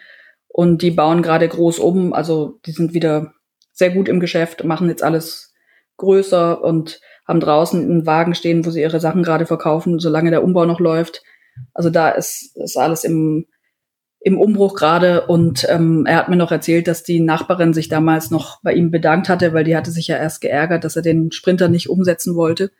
und 0.52 0.82
die 0.82 0.90
bauen 0.90 1.23
gerade 1.23 1.49
groß 1.49 1.78
um. 1.78 2.12
Also 2.12 2.61
die 2.66 2.73
sind 2.73 2.92
wieder 2.92 3.32
sehr 3.73 3.90
gut 3.90 4.09
im 4.09 4.21
Geschäft, 4.21 4.64
machen 4.64 4.88
jetzt 4.88 5.02
alles 5.02 5.54
größer 5.97 6.62
und 6.62 7.00
haben 7.26 7.40
draußen 7.40 7.82
einen 7.82 8.06
Wagen 8.06 8.35
stehen, 8.35 8.66
wo 8.66 8.71
sie 8.71 8.82
ihre 8.82 9.00
Sachen 9.00 9.23
gerade 9.23 9.47
verkaufen, 9.47 9.99
solange 9.99 10.30
der 10.30 10.44
Umbau 10.44 10.66
noch 10.66 10.80
läuft. 10.80 11.23
Also 11.73 11.88
da 11.88 12.11
ist, 12.11 12.56
ist 12.56 12.76
alles 12.76 13.04
im, 13.04 13.47
im 14.21 14.38
Umbruch 14.38 14.75
gerade 14.75 15.26
und 15.26 15.66
ähm, 15.71 16.04
er 16.06 16.16
hat 16.16 16.28
mir 16.28 16.37
noch 16.37 16.52
erzählt, 16.52 16.87
dass 16.87 17.02
die 17.02 17.21
Nachbarin 17.21 17.73
sich 17.73 17.88
damals 17.88 18.30
noch 18.30 18.61
bei 18.62 18.75
ihm 18.75 18.90
bedankt 18.90 19.28
hatte, 19.28 19.54
weil 19.54 19.64
die 19.64 19.76
hatte 19.76 19.90
sich 19.90 20.09
ja 20.09 20.16
erst 20.16 20.40
geärgert, 20.42 20.85
dass 20.85 20.97
er 20.97 21.02
den 21.02 21.32
Sprinter 21.32 21.68
nicht 21.68 21.88
umsetzen 21.88 22.35
wollte. 22.35 22.73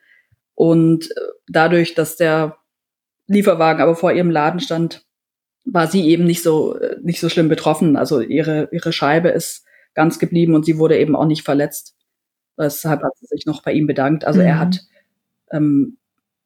Und 0.55 1.11
äh, 1.11 1.21
dadurch, 1.49 1.95
dass 1.95 2.17
der 2.17 2.59
Lieferwagen 3.29 3.81
aber 3.83 3.95
vor 3.95 4.13
ihrem 4.13 4.31
Laden 4.31 4.61
stand, 4.61 5.07
war 5.65 5.87
sie 5.87 6.09
eben 6.09 6.25
nicht 6.25 6.43
so, 6.43 6.79
nicht 7.03 7.21
so 7.21 7.29
schlimm 7.29 7.49
betroffen. 7.49 7.97
Also 7.97 8.21
ihre, 8.21 8.69
ihre 8.73 8.93
Scheibe 8.93 9.29
ist 9.29 9.65
ganz 9.95 10.19
geblieben 10.19 10.55
und 10.55 10.65
sie 10.65 10.79
wurde 10.79 10.99
eben 10.99 11.17
auch 11.17 11.27
nicht 11.27 11.43
verletzt. 11.43 11.95
Deshalb 12.59 13.03
hat 13.03 13.17
sie 13.19 13.27
sich 13.27 13.47
noch 13.47 13.63
bei 13.63 13.73
ihm 13.73 13.87
bedankt. 13.87 14.25
Also 14.25 14.41
mhm. 14.41 14.47
er 14.47 14.59
hat, 14.59 14.81
ähm, 15.51 15.99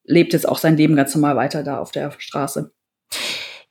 lebt 0.04 0.32
jetzt 0.32 0.48
auch 0.48 0.58
sein 0.58 0.76
Leben 0.76 0.96
ganz 0.96 1.14
normal 1.14 1.36
weiter 1.36 1.62
da 1.62 1.78
auf 1.78 1.90
der 1.90 2.12
Straße. 2.18 2.72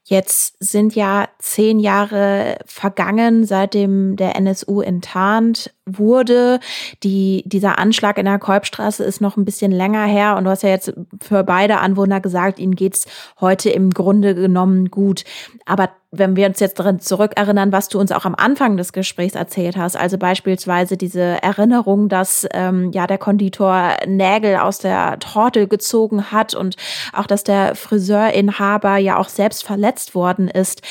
Jetzt 0.04 0.56
sind 0.60 0.94
ja 0.94 1.28
zehn 1.40 1.80
Jahre 1.80 2.58
vergangen, 2.64 3.44
seitdem 3.44 4.14
der 4.14 4.36
NSU 4.36 4.80
enttarnt 4.80 5.74
wurde. 5.86 6.58
Die, 7.02 7.44
dieser 7.46 7.78
Anschlag 7.78 8.18
in 8.18 8.24
der 8.26 8.38
Kolbstraße 8.38 9.04
ist 9.04 9.20
noch 9.20 9.36
ein 9.36 9.44
bisschen 9.44 9.70
länger 9.70 10.04
her 10.04 10.36
und 10.36 10.44
du 10.44 10.50
hast 10.50 10.62
ja 10.62 10.68
jetzt 10.70 10.92
für 11.22 11.44
beide 11.44 11.78
Anwohner 11.78 12.20
gesagt, 12.20 12.58
ihnen 12.58 12.74
geht's 12.74 13.06
heute 13.40 13.70
im 13.70 13.90
Grunde 13.90 14.34
genommen 14.34 14.90
gut. 14.90 15.24
Aber 15.64 15.90
wenn 16.10 16.36
wir 16.36 16.46
uns 16.46 16.60
jetzt 16.60 16.78
daran 16.78 16.98
zurückerinnern, 16.98 17.72
was 17.72 17.88
du 17.88 17.98
uns 18.00 18.12
auch 18.12 18.24
am 18.24 18.34
Anfang 18.34 18.76
des 18.76 18.92
Gesprächs 18.92 19.34
erzählt 19.34 19.76
hast, 19.76 19.96
also 19.96 20.18
beispielsweise 20.18 20.96
diese 20.96 21.42
Erinnerung, 21.42 22.08
dass 22.08 22.46
ähm, 22.52 22.90
ja 22.92 23.06
der 23.06 23.18
Konditor 23.18 23.96
Nägel 24.06 24.56
aus 24.56 24.78
der 24.78 25.18
Torte 25.18 25.68
gezogen 25.68 26.30
hat 26.32 26.54
und 26.54 26.76
auch, 27.12 27.26
dass 27.26 27.44
der 27.44 27.74
Friseurinhaber 27.74 28.96
ja 28.96 29.18
auch 29.18 29.28
selbst 29.28 29.64
verletzt 29.64 30.14
worden 30.14 30.48
ist. 30.48 30.82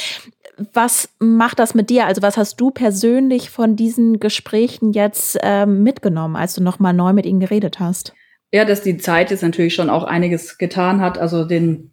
Was 0.74 1.10
macht 1.20 1.60
das 1.60 1.76
mit 1.76 1.90
dir? 1.90 2.06
Also 2.06 2.22
was 2.22 2.38
hast 2.38 2.60
du 2.62 2.72
persönlich 2.72 3.50
von 3.50 3.76
diesen 3.76 4.20
Gesprächen 4.20 4.94
jetzt 4.94 5.38
ähm, 5.42 5.84
mitgenommen, 5.84 6.36
als 6.36 6.54
du 6.54 6.64
nochmal 6.64 6.94
neu 6.94 7.14
mit 7.14 7.26
ihnen 7.26 7.40
geredet 7.40 7.80
hast? 7.80 8.14
Ja, 8.52 8.64
dass 8.64 8.82
die 8.82 8.98
Zeit 8.98 9.32
jetzt 9.32 9.44
natürlich 9.44 9.76
schon 9.76 9.90
auch 9.90 10.04
einiges 10.04 10.58
getan 10.58 11.02
hat. 11.02 11.18
Also 11.18 11.46
den 11.46 11.92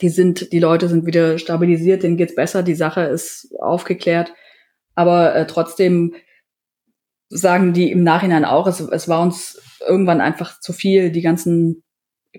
die 0.00 0.08
sind, 0.08 0.52
die 0.52 0.60
Leute 0.60 0.88
sind 0.88 1.06
wieder 1.06 1.38
stabilisiert, 1.38 2.02
denen 2.02 2.16
geht's 2.16 2.34
besser, 2.34 2.62
die 2.62 2.74
Sache 2.74 3.02
ist 3.02 3.52
aufgeklärt. 3.60 4.32
Aber 4.94 5.34
äh, 5.34 5.46
trotzdem 5.46 6.14
sagen 7.28 7.72
die 7.72 7.90
im 7.90 8.02
Nachhinein 8.02 8.44
auch, 8.44 8.66
es, 8.66 8.80
es 8.80 9.08
war 9.08 9.22
uns 9.22 9.60
irgendwann 9.86 10.20
einfach 10.20 10.60
zu 10.60 10.72
viel, 10.72 11.10
die 11.10 11.20
ganzen 11.20 11.82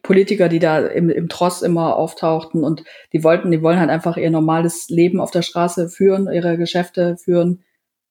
Politiker, 0.04 0.50
die 0.50 0.60
da 0.60 0.80
im, 0.80 1.10
im 1.10 1.30
Tross 1.30 1.62
immer 1.62 1.96
auftauchten 1.96 2.64
und 2.64 2.84
die 3.12 3.24
wollten, 3.24 3.52
die 3.52 3.62
wollen 3.62 3.80
halt 3.80 3.90
einfach 3.90 4.18
ihr 4.18 4.30
normales 4.30 4.88
Leben 4.90 5.20
auf 5.20 5.32
der 5.32 5.42
Straße 5.42 5.90
führen, 5.90 6.32
ihre 6.32 6.58
Geschäfte 6.58 7.18
führen 7.18 7.64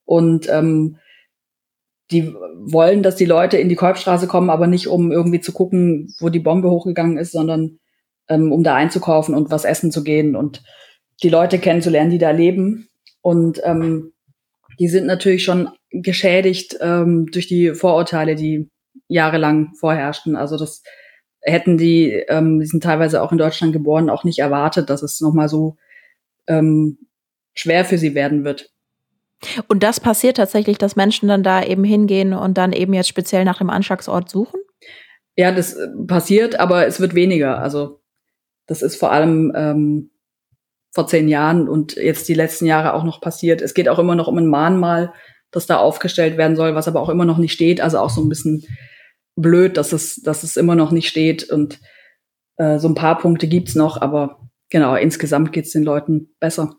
und 0.05 0.49
ähm, 0.49 0.97
die 2.11 2.33
wollen, 2.55 3.03
dass 3.03 3.15
die 3.15 3.25
Leute 3.25 3.57
in 3.57 3.69
die 3.69 3.75
Kolbstraße 3.75 4.27
kommen, 4.27 4.49
aber 4.49 4.67
nicht 4.67 4.87
um 4.87 5.11
irgendwie 5.11 5.41
zu 5.41 5.51
gucken, 5.53 6.13
wo 6.19 6.29
die 6.29 6.39
Bombe 6.39 6.69
hochgegangen 6.69 7.17
ist, 7.17 7.31
sondern 7.31 7.79
ähm, 8.27 8.51
um 8.51 8.63
da 8.63 8.75
einzukaufen 8.75 9.35
und 9.35 9.51
was 9.51 9.65
essen 9.65 9.91
zu 9.91 10.03
gehen 10.03 10.35
und 10.35 10.63
die 11.21 11.29
Leute 11.29 11.59
kennenzulernen, 11.59 12.09
die 12.09 12.17
da 12.17 12.31
leben. 12.31 12.89
Und 13.21 13.61
ähm, 13.63 14.13
die 14.79 14.87
sind 14.87 15.05
natürlich 15.05 15.43
schon 15.43 15.69
geschädigt 15.91 16.77
ähm, 16.81 17.27
durch 17.31 17.47
die 17.47 17.73
Vorurteile, 17.73 18.35
die 18.35 18.69
jahrelang 19.07 19.73
vorherrschten. 19.75 20.35
Also 20.35 20.57
das 20.57 20.83
hätten 21.41 21.77
die, 21.77 22.11
ähm, 22.27 22.59
die 22.59 22.65
sind 22.65 22.83
teilweise 22.83 23.21
auch 23.21 23.31
in 23.31 23.37
Deutschland 23.37 23.73
geboren, 23.73 24.09
auch 24.09 24.23
nicht 24.23 24.39
erwartet, 24.39 24.89
dass 24.89 25.03
es 25.03 25.21
nochmal 25.21 25.49
so 25.49 25.77
ähm, 26.47 26.97
schwer 27.53 27.85
für 27.85 27.97
sie 27.97 28.15
werden 28.15 28.43
wird. 28.43 28.69
Und 29.67 29.83
das 29.83 29.99
passiert 29.99 30.37
tatsächlich, 30.37 30.77
dass 30.77 30.95
Menschen 30.95 31.29
dann 31.29 31.43
da 31.43 31.63
eben 31.63 31.83
hingehen 31.83 32.33
und 32.33 32.57
dann 32.57 32.73
eben 32.73 32.93
jetzt 32.93 33.07
speziell 33.07 33.45
nach 33.45 33.59
dem 33.59 33.69
Anschlagsort 33.69 34.29
suchen? 34.29 34.59
Ja, 35.35 35.53
das 35.53 35.77
passiert, 36.07 36.59
aber 36.59 36.85
es 36.87 36.99
wird 36.99 37.15
weniger. 37.15 37.59
Also 37.59 38.01
das 38.67 38.81
ist 38.81 38.97
vor 38.97 39.11
allem 39.11 39.53
ähm, 39.55 40.11
vor 40.91 41.07
zehn 41.07 41.29
Jahren 41.29 41.69
und 41.69 41.95
jetzt 41.95 42.27
die 42.27 42.33
letzten 42.33 42.65
Jahre 42.65 42.93
auch 42.93 43.03
noch 43.03 43.21
passiert. 43.21 43.61
Es 43.61 43.73
geht 43.73 43.87
auch 43.87 43.99
immer 43.99 44.15
noch 44.15 44.27
um 44.27 44.37
ein 44.37 44.47
Mahnmal, 44.47 45.13
das 45.51 45.65
da 45.65 45.77
aufgestellt 45.77 46.37
werden 46.37 46.57
soll, 46.57 46.75
was 46.75 46.87
aber 46.87 46.99
auch 47.01 47.09
immer 47.09 47.25
noch 47.25 47.37
nicht 47.37 47.53
steht. 47.53 47.79
Also 47.79 47.99
auch 47.99 48.09
so 48.09 48.21
ein 48.21 48.29
bisschen 48.29 48.65
blöd, 49.41 49.77
dass 49.77 49.93
es, 49.93 50.15
dass 50.21 50.43
es 50.43 50.57
immer 50.57 50.75
noch 50.75 50.91
nicht 50.91 51.07
steht. 51.07 51.49
Und 51.49 51.79
äh, 52.57 52.79
so 52.79 52.87
ein 52.87 52.95
paar 52.95 53.17
Punkte 53.17 53.47
gibt's 53.47 53.75
noch, 53.75 54.01
aber 54.01 54.49
genau, 54.69 54.95
insgesamt 54.95 55.51
geht's 55.53 55.71
den 55.71 55.83
Leuten 55.83 56.35
besser. 56.39 56.75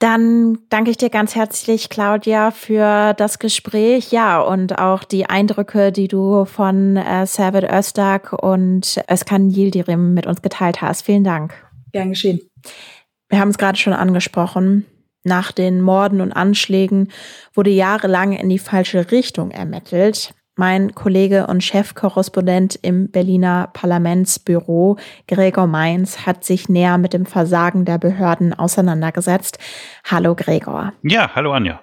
Dann 0.00 0.58
danke 0.70 0.90
ich 0.90 0.96
dir 0.96 1.10
ganz 1.10 1.34
herzlich, 1.34 1.90
Claudia, 1.90 2.52
für 2.52 3.12
das 3.12 3.38
Gespräch. 3.38 4.12
Ja, 4.12 4.40
und 4.40 4.78
auch 4.78 5.04
die 5.04 5.26
Eindrücke, 5.26 5.92
die 5.92 6.08
du 6.08 6.46
von 6.46 6.96
äh, 6.96 7.26
Servet 7.26 7.70
Öztag 7.70 8.32
und 8.32 8.98
Özkan 9.10 9.50
Yildirim 9.50 10.14
mit 10.14 10.26
uns 10.26 10.40
geteilt 10.40 10.80
hast. 10.80 11.02
Vielen 11.02 11.22
Dank. 11.22 11.52
Gern 11.92 12.08
geschehen. 12.08 12.40
Wir 13.28 13.40
haben 13.40 13.50
es 13.50 13.58
gerade 13.58 13.76
schon 13.76 13.92
angesprochen. 13.92 14.86
Nach 15.22 15.52
den 15.52 15.82
Morden 15.82 16.22
und 16.22 16.32
Anschlägen 16.32 17.12
wurde 17.52 17.68
jahrelang 17.68 18.32
in 18.32 18.48
die 18.48 18.58
falsche 18.58 19.10
Richtung 19.10 19.50
ermittelt. 19.50 20.32
Mein 20.60 20.94
Kollege 20.94 21.46
und 21.46 21.64
Chefkorrespondent 21.64 22.78
im 22.82 23.10
Berliner 23.10 23.70
Parlamentsbüro, 23.72 24.98
Gregor 25.26 25.66
Mainz, 25.66 26.26
hat 26.26 26.44
sich 26.44 26.68
näher 26.68 26.98
mit 26.98 27.14
dem 27.14 27.24
Versagen 27.24 27.86
der 27.86 27.96
Behörden 27.96 28.52
auseinandergesetzt. 28.52 29.58
Hallo 30.04 30.34
Gregor. 30.34 30.92
Ja, 31.02 31.30
hallo 31.34 31.52
Anja. 31.52 31.80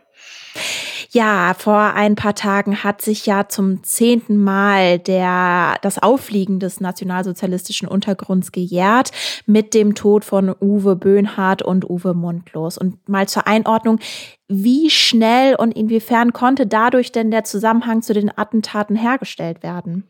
Ja, 1.10 1.56
vor 1.58 1.96
ein 1.96 2.14
paar 2.14 2.36
Tagen 2.36 2.84
hat 2.84 3.02
sich 3.02 3.26
ja 3.26 3.48
zum 3.48 3.84
zehnten 3.84 4.38
Mal 4.38 5.00
der, 5.00 5.78
das 5.82 5.98
Auffliegen 5.98 6.60
des 6.60 6.80
nationalsozialistischen 6.80 7.88
Untergrunds 7.88 8.52
gejährt 8.52 9.10
mit 9.48 9.74
dem 9.74 9.96
Tod 9.96 10.24
von 10.24 10.54
Uwe 10.62 10.96
Böhnhardt 10.96 11.64
und 11.64 11.90
Uwe 11.90 12.14
Mundlos. 12.14 12.78
Und 12.78 13.10
mal 13.10 13.28
zur 13.28 13.48
Einordnung, 13.48 14.00
wie 14.50 14.90
schnell 14.90 15.56
und 15.56 15.74
inwiefern 15.74 16.32
konnte 16.32 16.68
dadurch 16.68 17.12
denn 17.12 17.32
der 17.32 17.44
Zusammenhang 17.44 18.02
zu 18.02 18.14
den 18.14 18.36
Attentaten 18.36 18.96
hergestellt 18.96 19.62
werden? 19.62 20.06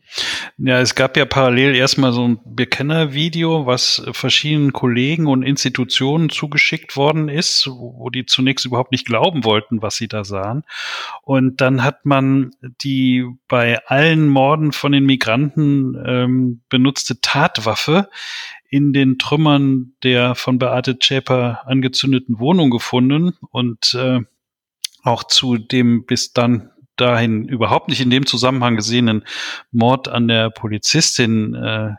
Ja, 0.58 0.80
es 0.80 0.94
gab 0.94 1.16
ja 1.16 1.24
parallel 1.24 1.74
erstmal 1.74 2.12
so 2.12 2.26
ein 2.26 2.38
Bekennervideo, 2.44 3.66
was 3.66 4.02
verschiedenen 4.12 4.72
Kollegen 4.72 5.26
und 5.26 5.42
Institutionen 5.42 6.30
zugeschickt 6.30 6.96
worden 6.96 7.28
ist, 7.28 7.66
wo 7.68 8.10
die 8.10 8.26
zunächst 8.26 8.64
überhaupt 8.64 8.92
nicht 8.92 9.06
glauben 9.06 9.44
wollten, 9.44 9.82
was 9.82 9.96
sie 9.96 10.08
da 10.08 10.22
sahen. 10.22 10.62
Und 11.22 11.60
dann 11.60 11.82
hat 11.82 12.06
man 12.06 12.52
die 12.62 13.26
bei 13.48 13.84
allen 13.86 14.28
Morden 14.28 14.70
von 14.70 14.92
den 14.92 15.04
Migranten 15.04 16.00
ähm, 16.06 16.60
benutzte 16.68 17.20
Tatwaffe 17.20 18.08
in 18.68 18.92
den 18.92 19.18
Trümmern 19.18 19.94
der 20.02 20.34
von 20.34 20.58
Beate 20.58 20.98
Zschäper 20.98 21.66
angezündeten 21.66 22.38
Wohnung 22.38 22.70
gefunden 22.70 23.34
und 23.50 23.94
äh, 23.94 24.20
auch 25.02 25.24
zu 25.24 25.56
dem 25.56 26.04
bis 26.04 26.32
dann 26.32 26.70
dahin 26.96 27.48
überhaupt 27.48 27.88
nicht 27.88 28.00
in 28.00 28.10
dem 28.10 28.26
Zusammenhang 28.26 28.76
gesehenen 28.76 29.24
Mord 29.70 30.08
an 30.08 30.28
der 30.28 30.50
Polizistin 30.50 31.54
äh, 31.54 31.92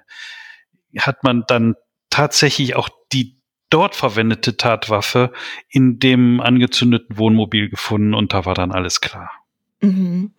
hat 0.98 1.24
man 1.24 1.44
dann 1.48 1.76
tatsächlich 2.10 2.76
auch 2.76 2.90
die 3.12 3.40
dort 3.70 3.96
verwendete 3.96 4.58
Tatwaffe 4.58 5.32
in 5.70 6.00
dem 6.00 6.42
angezündeten 6.42 7.18
Wohnmobil 7.18 7.70
gefunden 7.70 8.14
und 8.14 8.34
da 8.34 8.46
war 8.46 8.56
dann 8.56 8.72
alles 8.72 9.00
klar. 9.00 9.32
Mhm. 9.82 10.32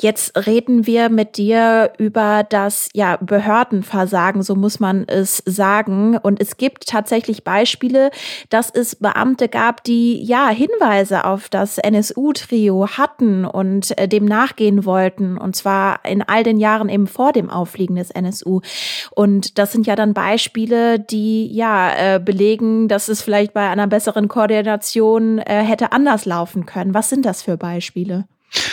Jetzt 0.00 0.46
reden 0.46 0.86
wir 0.86 1.08
mit 1.08 1.36
dir 1.36 1.92
über 1.98 2.44
das 2.48 2.88
ja, 2.94 3.16
Behördenversagen, 3.16 4.42
so 4.42 4.56
muss 4.56 4.80
man 4.80 5.04
es 5.06 5.42
sagen. 5.46 6.16
Und 6.16 6.40
es 6.40 6.56
gibt 6.56 6.88
tatsächlich 6.88 7.44
Beispiele, 7.44 8.10
dass 8.50 8.70
es 8.70 8.96
Beamte 8.96 9.48
gab, 9.48 9.84
die 9.84 10.20
ja 10.24 10.48
Hinweise 10.48 11.24
auf 11.24 11.48
das 11.48 11.78
NSU-Trio 11.78 12.88
hatten 12.88 13.44
und 13.44 13.96
äh, 13.98 14.08
dem 14.08 14.24
nachgehen 14.24 14.84
wollten. 14.84 15.38
Und 15.38 15.54
zwar 15.54 16.04
in 16.04 16.22
all 16.22 16.42
den 16.42 16.58
Jahren 16.58 16.88
eben 16.88 17.06
vor 17.06 17.32
dem 17.32 17.48
Auffliegen 17.48 17.94
des 17.94 18.10
NSU. 18.10 18.62
Und 19.12 19.58
das 19.58 19.70
sind 19.70 19.86
ja 19.86 19.94
dann 19.94 20.14
Beispiele, 20.14 20.98
die 20.98 21.46
ja 21.54 22.16
äh, 22.16 22.18
belegen, 22.18 22.88
dass 22.88 23.06
es 23.06 23.22
vielleicht 23.22 23.52
bei 23.52 23.68
einer 23.68 23.86
besseren 23.86 24.26
Koordination 24.26 25.38
äh, 25.38 25.62
hätte 25.62 25.92
anders 25.92 26.24
laufen 26.24 26.66
können. 26.66 26.94
Was 26.94 27.08
sind 27.08 27.24
das 27.24 27.42
für 27.42 27.56
Beispiele? 27.56 28.24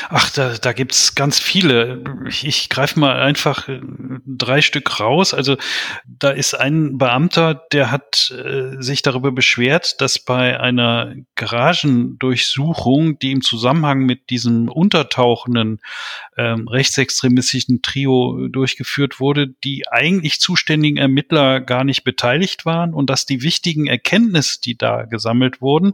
Ach, 0.10 0.30
da, 0.32 0.56
da 0.58 0.74
gibt's 0.74 1.16
ganz 1.16 1.40
viele. 1.40 2.04
Ich, 2.28 2.46
ich 2.46 2.70
greife 2.70 3.00
mal 3.00 3.20
einfach 3.22 3.70
äh, 3.70 3.80
drei 4.26 4.62
Stück 4.62 5.00
raus. 5.00 5.34
Also 5.34 5.58
da 6.06 6.32
ist 6.32 6.54
ein 6.54 6.98
Beamter, 6.98 7.66
der 7.72 7.92
hat 7.92 8.32
äh, 8.32 8.82
sich 8.82 9.02
darüber 9.02 9.32
beschwert, 9.32 10.02
dass 10.02 10.20
bei 10.20 10.60
einer 10.60 11.16
Garagendurchsuchung, 11.36 13.20
die 13.20 13.32
im 13.32 13.42
Zusammenhang 13.42 14.06
mit 14.06 14.30
diesem 14.30 14.68
untertauchenden 14.70 15.80
ähm, 16.38 16.68
rechtsextremistischen 16.68 17.82
Trio 17.82 18.48
durchgeführt 18.50 19.20
wurde, 19.20 19.48
die 19.64 19.88
eigentlich 19.90 20.42
zuständigen 20.42 20.98
Ermittler 20.98 21.62
gar 21.62 21.84
nicht 21.84 22.04
beteiligt 22.04 22.66
waren 22.66 22.94
und 22.94 23.10
dass 23.10 23.26
die 23.26 23.44
wichtigen 23.44 23.88
Erkenntnisse, 23.88 24.60
die 24.62 24.78
da 24.78 25.04
gesammelt 25.04 25.62
wurden, 25.62 25.94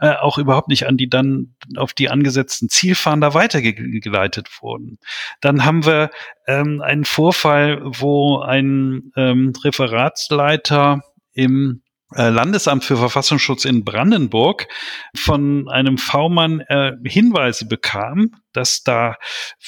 äh, 0.00 0.14
auch 0.14 0.38
überhaupt 0.38 0.68
nicht 0.68 0.86
an 0.86 0.96
die 0.96 1.08
dann 1.08 1.54
auf 1.76 1.92
die 1.92 2.08
angesetzten 2.08 2.68
Zielfahnen 2.68 3.19
da 3.20 3.34
weitergeleitet 3.34 4.48
wurden. 4.60 4.98
Dann 5.40 5.64
haben 5.64 5.84
wir 5.84 6.10
ähm, 6.46 6.80
einen 6.82 7.04
Vorfall, 7.04 7.80
wo 7.82 8.40
ein 8.40 9.12
ähm, 9.16 9.52
Referatsleiter 9.64 11.02
im 11.32 11.82
äh, 12.16 12.28
Landesamt 12.28 12.84
für 12.84 12.96
Verfassungsschutz 12.96 13.64
in 13.64 13.84
Brandenburg 13.84 14.66
von 15.14 15.68
einem 15.68 15.96
V-Mann 15.96 16.60
äh, 16.60 16.92
Hinweise 17.04 17.66
bekam, 17.66 18.32
dass 18.52 18.82
da, 18.82 19.16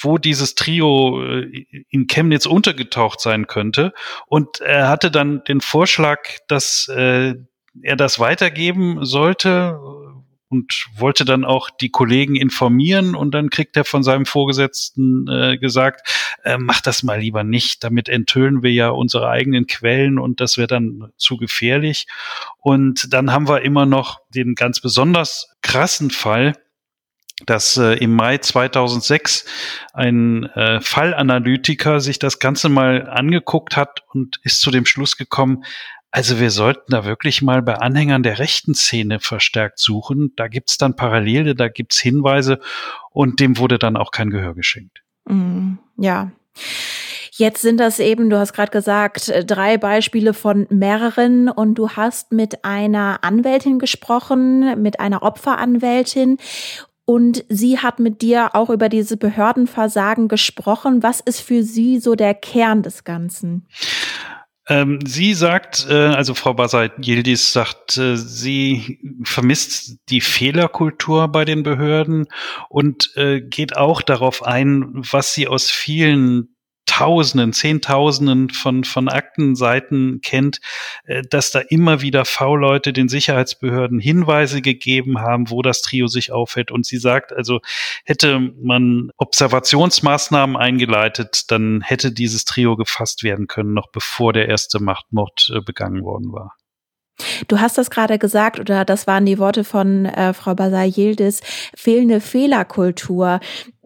wo 0.01 0.17
dieses 0.17 0.55
Trio 0.55 1.23
äh, 1.23 1.65
in 1.89 2.07
Chemnitz 2.07 2.45
untergetaucht 2.45 3.21
sein 3.21 3.47
könnte. 3.47 3.93
Und 4.27 4.59
er 4.59 4.89
hatte 4.89 5.09
dann 5.09 5.43
den 5.45 5.61
Vorschlag, 5.61 6.19
dass 6.49 6.89
äh, 6.89 7.35
er 7.81 7.95
das 7.95 8.19
weitergeben 8.19 9.05
sollte, 9.05 9.79
und 10.53 10.85
wollte 10.95 11.25
dann 11.25 11.45
auch 11.45 11.71
die 11.71 11.89
Kollegen 11.89 12.35
informieren 12.35 13.15
und 13.15 13.33
dann 13.33 13.49
kriegt 13.49 13.75
er 13.75 13.85
von 13.85 14.03
seinem 14.03 14.27
Vorgesetzten 14.27 15.27
äh, 15.27 15.57
gesagt, 15.57 16.07
äh, 16.43 16.59
mach 16.59 16.79
das 16.79 17.01
mal 17.01 17.19
lieber 17.19 17.43
nicht, 17.43 17.83
damit 17.83 18.07
enthüllen 18.07 18.61
wir 18.61 18.71
ja 18.71 18.89
unsere 18.89 19.29
eigenen 19.29 19.65
Quellen 19.65 20.19
und 20.19 20.39
das 20.39 20.59
wäre 20.59 20.67
dann 20.67 21.11
zu 21.17 21.37
gefährlich. 21.37 22.05
Und 22.59 23.11
dann 23.11 23.31
haben 23.31 23.49
wir 23.49 23.63
immer 23.63 23.87
noch 23.87 24.19
den 24.29 24.53
ganz 24.53 24.79
besonders 24.79 25.49
krassen 25.63 26.11
Fall, 26.11 26.53
dass 27.47 27.77
äh, 27.77 27.95
im 27.95 28.13
Mai 28.13 28.37
2006 28.37 29.45
ein 29.91 30.43
äh, 30.53 30.81
Fallanalytiker 30.81 31.99
sich 31.99 32.19
das 32.19 32.37
Ganze 32.37 32.69
mal 32.69 33.09
angeguckt 33.09 33.75
hat 33.75 34.03
und 34.13 34.39
ist 34.43 34.61
zu 34.61 34.69
dem 34.69 34.85
Schluss 34.85 35.17
gekommen, 35.17 35.63
also 36.15 36.39
wir 36.39 36.51
sollten 36.51 36.91
da 36.91 37.05
wirklich 37.05 37.41
mal 37.41 37.63
bei 37.63 37.73
Anhängern 37.73 38.21
der 38.21 38.37
rechten 38.37 38.75
Szene 38.75 39.19
verstärkt 39.19 39.79
suchen. 39.79 40.31
Da 40.35 40.47
gibt's 40.47 40.77
dann 40.77 40.95
Parallele, 40.95 41.55
da 41.55 41.69
gibt's 41.69 41.99
Hinweise 41.99 42.59
und 43.09 43.39
dem 43.39 43.57
wurde 43.57 43.79
dann 43.79 43.97
auch 43.97 44.11
kein 44.11 44.29
Gehör 44.29 44.53
geschenkt. 44.53 45.01
Mm, 45.25 45.73
ja. 45.97 46.31
Jetzt 47.31 47.63
sind 47.63 47.79
das 47.79 47.97
eben, 47.97 48.29
du 48.29 48.37
hast 48.37 48.53
gerade 48.53 48.71
gesagt, 48.71 49.29
äh, 49.29 49.43
drei 49.43 49.79
Beispiele 49.79 50.35
von 50.35 50.67
mehreren 50.69 51.49
und 51.49 51.73
du 51.75 51.89
hast 51.89 52.31
mit 52.31 52.63
einer 52.63 53.23
Anwältin 53.23 53.79
gesprochen, 53.79 54.83
mit 54.83 54.99
einer 54.99 55.23
Opferanwältin 55.23 56.37
und 57.05 57.43
sie 57.49 57.79
hat 57.79 57.99
mit 57.99 58.21
dir 58.21 58.55
auch 58.55 58.69
über 58.69 58.87
diese 58.87 59.17
Behördenversagen 59.17 60.29
gesprochen. 60.29 61.03
Was 61.03 61.19
ist 61.19 61.41
für 61.41 61.63
sie 61.63 61.99
so 61.99 62.15
der 62.15 62.33
Kern 62.33 62.81
des 62.81 63.03
Ganzen? 63.03 63.67
Ähm, 64.69 64.99
sie 65.05 65.33
sagt, 65.33 65.87
äh, 65.89 65.93
also 65.93 66.33
Frau 66.33 66.53
Basait 66.53 66.93
Yildiz 67.05 67.51
sagt, 67.51 67.97
äh, 67.97 68.15
sie 68.15 68.99
vermisst 69.23 69.97
die 70.09 70.21
Fehlerkultur 70.21 71.27
bei 71.27 71.43
den 71.43 71.63
Behörden 71.63 72.27
und 72.69 73.11
äh, 73.17 73.41
geht 73.41 73.75
auch 73.75 74.01
darauf 74.01 74.43
ein, 74.43 74.85
was 74.93 75.33
sie 75.33 75.47
aus 75.49 75.69
vielen 75.69 76.52
Tausenden, 76.93 77.53
Zehntausenden 77.53 78.51
von, 78.51 78.83
von 78.83 79.09
Aktenseiten 79.09 80.21
kennt, 80.21 80.59
äh, 81.05 81.23
dass 81.27 81.49
da 81.49 81.59
immer 81.59 82.01
wieder 82.01 82.23
V-Leute 82.23 82.93
den 82.93 83.09
Sicherheitsbehörden 83.09 83.99
Hinweise 83.99 84.61
gegeben 84.61 85.19
haben, 85.19 85.49
wo 85.49 85.63
das 85.63 85.81
Trio 85.81 86.05
sich 86.05 86.31
aufhält. 86.31 86.69
Und 86.69 86.85
sie 86.85 86.99
sagt 86.99 87.33
also, 87.33 87.61
hätte 88.05 88.39
man 88.61 89.09
Observationsmaßnahmen 89.17 90.55
eingeleitet, 90.55 91.45
dann 91.49 91.81
hätte 91.81 92.11
dieses 92.11 92.45
Trio 92.45 92.75
gefasst 92.75 93.23
werden 93.23 93.47
können, 93.47 93.73
noch 93.73 93.87
bevor 93.91 94.31
der 94.31 94.47
erste 94.47 94.79
Machtmord 94.79 95.51
äh, 95.51 95.61
begangen 95.61 96.03
worden 96.03 96.31
war. 96.31 96.55
Du 97.47 97.59
hast 97.59 97.77
das 97.77 97.89
gerade 97.89 98.17
gesagt, 98.17 98.59
oder 98.59 98.85
das 98.85 99.07
waren 99.07 99.25
die 99.25 99.39
Worte 99.39 99.63
von 99.63 100.05
äh, 100.05 100.33
Frau 100.33 100.55
Basar-Yildiz, 100.55 101.41
fehlende 101.75 102.19
Fehlerkultur. 102.19 103.39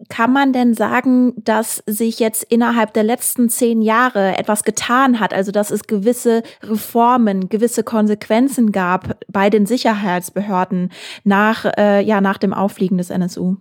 Kann 0.08 0.32
man 0.32 0.52
denn 0.52 0.74
sagen, 0.74 1.34
dass 1.36 1.82
sich 1.86 2.18
jetzt 2.20 2.44
innerhalb 2.44 2.94
der 2.94 3.02
letzten 3.02 3.50
zehn 3.50 3.82
Jahre 3.82 4.38
etwas 4.38 4.64
getan 4.64 5.20
hat, 5.20 5.34
also 5.34 5.52
dass 5.52 5.70
es 5.70 5.82
gewisse 5.84 6.42
Reformen, 6.62 7.48
gewisse 7.48 7.82
Konsequenzen 7.82 8.72
gab 8.72 9.18
bei 9.28 9.50
den 9.50 9.66
Sicherheitsbehörden 9.66 10.90
nach, 11.24 11.66
äh, 11.76 12.02
ja, 12.02 12.20
nach 12.20 12.38
dem 12.38 12.54
Auffliegen 12.54 12.98
des 12.98 13.10
NSU? 13.10 13.56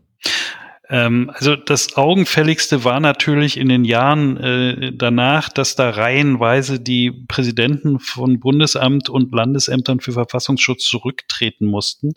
Ähm, 0.89 1.32
also 1.34 1.56
das 1.56 1.97
Augenfälligste 1.97 2.84
war 2.84 3.00
natürlich 3.00 3.58
in 3.58 3.69
den 3.69 3.84
Jahren 3.84 4.38
äh, 4.38 4.91
danach, 4.93 5.50
dass 5.50 5.76
da 5.76 5.89
reihenweise 5.89 6.80
die 6.80 7.12
Präsidenten 7.12 8.00
von 8.00 8.39
Bundesamt 8.39 9.10
und 9.10 9.34
Landesämtern 9.34 10.00
für 10.00 10.13
Verfassungsschutz 10.13 10.86
zurücktreten 10.86 11.65
mussten. 11.65 12.13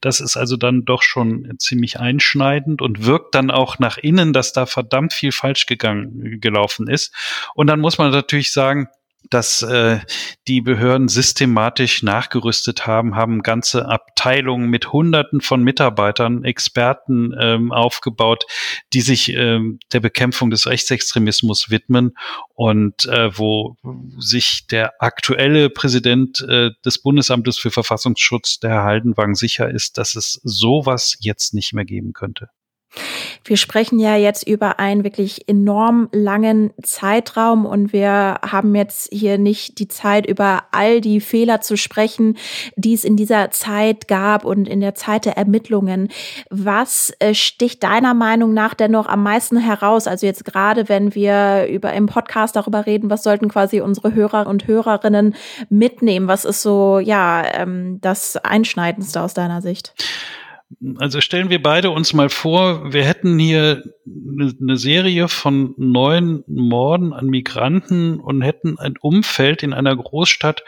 Das 0.00 0.20
ist 0.20 0.36
also 0.36 0.56
dann 0.56 0.84
doch 0.84 1.02
schon 1.02 1.54
ziemlich 1.58 2.00
einschneidend 2.00 2.82
und 2.82 3.06
wirkt 3.06 3.34
dann 3.34 3.50
auch 3.50 3.78
nach 3.78 3.98
innen, 3.98 4.32
dass 4.32 4.52
da 4.52 4.66
verdammt 4.66 5.12
viel 5.12 5.32
falsch 5.32 5.66
gegangen, 5.66 6.40
gelaufen 6.40 6.88
ist. 6.88 7.14
Und 7.54 7.68
dann 7.68 7.80
muss 7.80 7.98
man 7.98 8.10
natürlich 8.10 8.52
sagen, 8.52 8.88
dass 9.30 9.62
äh, 9.62 9.98
die 10.46 10.60
Behörden 10.60 11.08
systematisch 11.08 12.02
nachgerüstet 12.02 12.86
haben, 12.86 13.16
haben 13.16 13.42
ganze 13.42 13.86
Abteilungen 13.86 14.70
mit 14.70 14.92
Hunderten 14.92 15.40
von 15.40 15.62
Mitarbeitern, 15.62 16.44
Experten 16.44 17.34
ähm, 17.38 17.72
aufgebaut, 17.72 18.44
die 18.92 19.00
sich 19.00 19.34
ähm, 19.34 19.80
der 19.92 20.00
Bekämpfung 20.00 20.50
des 20.50 20.66
Rechtsextremismus 20.66 21.70
widmen 21.70 22.16
und 22.54 23.06
äh, 23.06 23.36
wo 23.36 23.76
sich 24.18 24.66
der 24.66 24.94
aktuelle 25.02 25.70
Präsident 25.70 26.40
äh, 26.48 26.70
des 26.84 27.02
Bundesamtes 27.02 27.58
für 27.58 27.70
Verfassungsschutz, 27.70 28.60
der 28.60 28.70
Herr 28.70 28.84
Haldenwang, 28.84 29.34
sicher 29.34 29.70
ist, 29.70 29.98
dass 29.98 30.14
es 30.14 30.40
sowas 30.42 31.16
jetzt 31.20 31.54
nicht 31.54 31.72
mehr 31.72 31.84
geben 31.84 32.12
könnte. 32.12 32.48
Wir 33.44 33.56
sprechen 33.56 33.98
ja 33.98 34.16
jetzt 34.16 34.46
über 34.46 34.78
einen 34.78 35.04
wirklich 35.04 35.48
enorm 35.48 36.08
langen 36.12 36.72
Zeitraum 36.82 37.66
und 37.66 37.92
wir 37.92 38.40
haben 38.42 38.74
jetzt 38.74 39.08
hier 39.12 39.38
nicht 39.38 39.78
die 39.78 39.88
Zeit, 39.88 40.26
über 40.26 40.64
all 40.72 41.00
die 41.00 41.20
Fehler 41.20 41.60
zu 41.60 41.76
sprechen, 41.76 42.36
die 42.76 42.94
es 42.94 43.04
in 43.04 43.16
dieser 43.16 43.50
Zeit 43.50 44.08
gab 44.08 44.44
und 44.44 44.68
in 44.68 44.80
der 44.80 44.94
Zeit 44.94 45.24
der 45.24 45.36
Ermittlungen. 45.36 46.08
Was 46.50 47.12
äh, 47.18 47.34
sticht 47.34 47.82
deiner 47.82 48.14
Meinung 48.14 48.54
nach 48.54 48.74
denn 48.74 48.90
noch 48.90 49.06
am 49.06 49.22
meisten 49.22 49.56
heraus? 49.56 50.06
Also 50.06 50.26
jetzt 50.26 50.44
gerade, 50.44 50.88
wenn 50.88 51.14
wir 51.14 51.66
über 51.68 51.92
im 51.92 52.06
Podcast 52.06 52.56
darüber 52.56 52.86
reden, 52.86 53.10
was 53.10 53.22
sollten 53.22 53.48
quasi 53.48 53.80
unsere 53.80 54.14
Hörer 54.14 54.46
und 54.46 54.66
Hörerinnen 54.66 55.34
mitnehmen? 55.68 56.28
Was 56.28 56.44
ist 56.44 56.62
so, 56.62 56.98
ja, 56.98 57.44
ähm, 57.54 58.00
das 58.00 58.36
Einschneidendste 58.36 59.20
aus 59.22 59.34
deiner 59.34 59.62
Sicht? 59.62 59.94
Also 60.98 61.20
stellen 61.20 61.50
wir 61.50 61.60
beide 61.60 61.90
uns 61.90 62.12
mal 62.12 62.28
vor, 62.28 62.92
wir 62.92 63.04
hätten 63.04 63.36
hier 63.36 63.82
eine 64.06 64.76
Serie 64.76 65.26
von 65.26 65.74
neun 65.76 66.44
Morden 66.46 67.12
an 67.12 67.26
Migranten 67.26 68.20
und 68.20 68.42
hätten 68.42 68.78
ein 68.78 68.94
Umfeld 69.00 69.64
in 69.64 69.72
einer 69.72 69.96
Großstadt, 69.96 70.62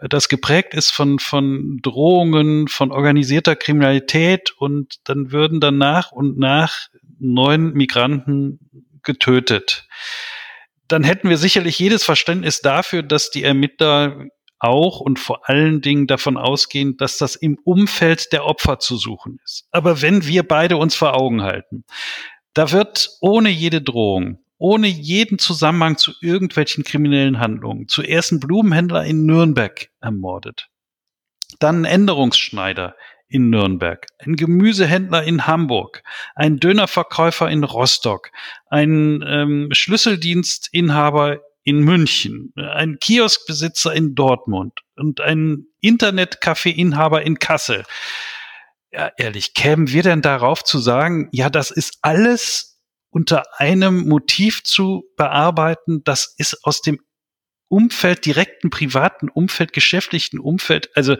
das 0.00 0.28
geprägt 0.28 0.74
ist 0.74 0.90
von, 0.90 1.18
von 1.18 1.78
Drohungen, 1.80 2.68
von 2.68 2.92
organisierter 2.92 3.56
Kriminalität 3.56 4.52
und 4.58 4.96
dann 5.04 5.32
würden 5.32 5.60
dann 5.60 5.78
nach 5.78 6.12
und 6.12 6.38
nach 6.38 6.88
neun 7.18 7.72
Migranten 7.72 8.58
getötet. 9.02 9.86
Dann 10.88 11.04
hätten 11.04 11.30
wir 11.30 11.38
sicherlich 11.38 11.78
jedes 11.78 12.04
Verständnis 12.04 12.60
dafür, 12.60 13.02
dass 13.02 13.30
die 13.30 13.44
Ermittler 13.44 14.26
auch 14.64 15.00
und 15.00 15.18
vor 15.18 15.48
allen 15.48 15.80
Dingen 15.80 16.06
davon 16.06 16.36
ausgehen, 16.36 16.96
dass 16.96 17.18
das 17.18 17.36
im 17.36 17.58
Umfeld 17.64 18.32
der 18.32 18.44
Opfer 18.46 18.78
zu 18.78 18.96
suchen 18.96 19.38
ist. 19.44 19.68
Aber 19.70 20.00
wenn 20.02 20.26
wir 20.26 20.42
beide 20.42 20.76
uns 20.76 20.94
vor 20.94 21.14
Augen 21.14 21.42
halten, 21.42 21.84
da 22.54 22.72
wird 22.72 23.10
ohne 23.20 23.50
jede 23.50 23.82
Drohung, 23.82 24.38
ohne 24.58 24.86
jeden 24.86 25.38
Zusammenhang 25.38 25.98
zu 25.98 26.12
irgendwelchen 26.20 26.84
kriminellen 26.84 27.40
Handlungen 27.40 27.88
zuerst 27.88 28.32
ein 28.32 28.40
Blumenhändler 28.40 29.04
in 29.04 29.26
Nürnberg 29.26 29.88
ermordet, 30.00 30.68
dann 31.58 31.82
ein 31.82 31.84
Änderungsschneider 31.84 32.94
in 33.28 33.50
Nürnberg, 33.50 34.06
ein 34.18 34.36
Gemüsehändler 34.36 35.24
in 35.24 35.46
Hamburg, 35.46 36.02
ein 36.34 36.58
Dönerverkäufer 36.58 37.50
in 37.50 37.64
Rostock, 37.64 38.30
ein 38.68 39.24
ähm, 39.26 39.68
Schlüsseldienstinhaber 39.72 41.40
in 41.64 41.80
München, 41.80 42.52
ein 42.56 42.98
Kioskbesitzer 43.00 43.92
in 43.92 44.14
Dortmund 44.14 44.80
und 44.96 45.20
ein 45.20 45.66
Internetcafé-Inhaber 45.80 47.22
in 47.22 47.38
Kassel. 47.38 47.84
Ja, 48.92 49.10
ehrlich, 49.16 49.54
kämen 49.54 49.90
wir 49.90 50.02
denn 50.02 50.22
darauf 50.22 50.62
zu 50.62 50.78
sagen, 50.78 51.28
ja, 51.32 51.50
das 51.50 51.70
ist 51.70 51.98
alles 52.02 52.80
unter 53.10 53.44
einem 53.58 54.06
Motiv 54.06 54.62
zu 54.62 55.04
bearbeiten, 55.16 56.04
das 56.04 56.34
ist 56.36 56.64
aus 56.64 56.82
dem 56.82 57.00
Umfeld, 57.68 58.26
direkten 58.26 58.70
privaten 58.70 59.28
Umfeld, 59.28 59.72
geschäftlichen 59.72 60.38
Umfeld, 60.38 60.90
also 60.94 61.16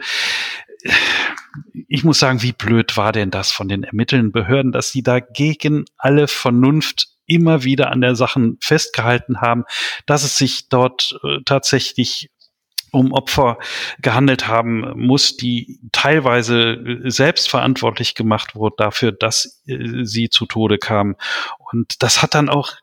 ich 1.87 2.03
muss 2.03 2.19
sagen, 2.19 2.41
wie 2.41 2.51
blöd 2.51 2.95
war 2.97 3.11
denn 3.11 3.31
das 3.31 3.51
von 3.51 3.67
den 3.67 3.83
ermittelnden 3.83 4.31
Behörden, 4.31 4.71
dass 4.71 4.91
sie 4.91 5.03
da 5.03 5.19
gegen 5.19 5.85
alle 5.97 6.27
Vernunft 6.27 7.14
immer 7.25 7.63
wieder 7.63 7.91
an 7.91 8.01
der 8.01 8.15
Sachen 8.15 8.57
festgehalten 8.61 9.41
haben, 9.41 9.63
dass 10.05 10.23
es 10.23 10.37
sich 10.37 10.69
dort 10.69 11.19
äh, 11.23 11.39
tatsächlich 11.45 12.29
um 12.91 13.11
Opfer 13.11 13.57
gehandelt 13.99 14.47
haben 14.47 14.93
muss, 14.95 15.35
die 15.35 15.79
teilweise 15.91 16.73
äh, 16.73 17.09
selbstverantwortlich 17.09 18.15
gemacht 18.15 18.55
wurden 18.55 18.75
dafür, 18.77 19.11
dass 19.11 19.61
äh, 19.67 20.03
sie 20.03 20.29
zu 20.29 20.45
Tode 20.45 20.77
kamen. 20.77 21.15
Und 21.71 22.01
das 22.01 22.21
hat 22.21 22.35
dann 22.35 22.49
auch 22.49 22.73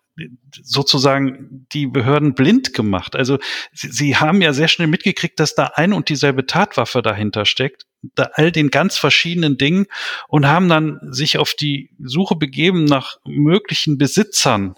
sozusagen 0.62 1.66
die 1.72 1.87
Behörden 1.87 2.35
blind 2.35 2.74
gemacht. 2.74 3.16
Also 3.16 3.38
sie, 3.72 3.88
sie, 3.88 4.16
haben 4.16 4.42
ja 4.42 4.52
sehr 4.52 4.68
schnell 4.68 4.88
mitgekriegt, 4.88 5.40
dass 5.40 5.55
da 5.55 5.72
ein 5.74 5.94
und 5.94 6.11
dieselbe 6.11 6.44
Tatwaffe 6.44 7.00
dahinter 7.00 7.46
steckt, 7.46 7.87
all 8.16 8.52
den 8.52 8.70
ganz 8.70 8.96
verschiedenen 8.96 9.58
Dingen 9.58 9.86
und 10.28 10.46
haben 10.46 10.68
dann 10.68 10.98
sich 11.10 11.38
auf 11.38 11.54
die 11.54 11.90
Suche 12.02 12.36
begeben 12.36 12.84
nach 12.84 13.16
möglichen 13.24 13.98
Besitzern 13.98 14.74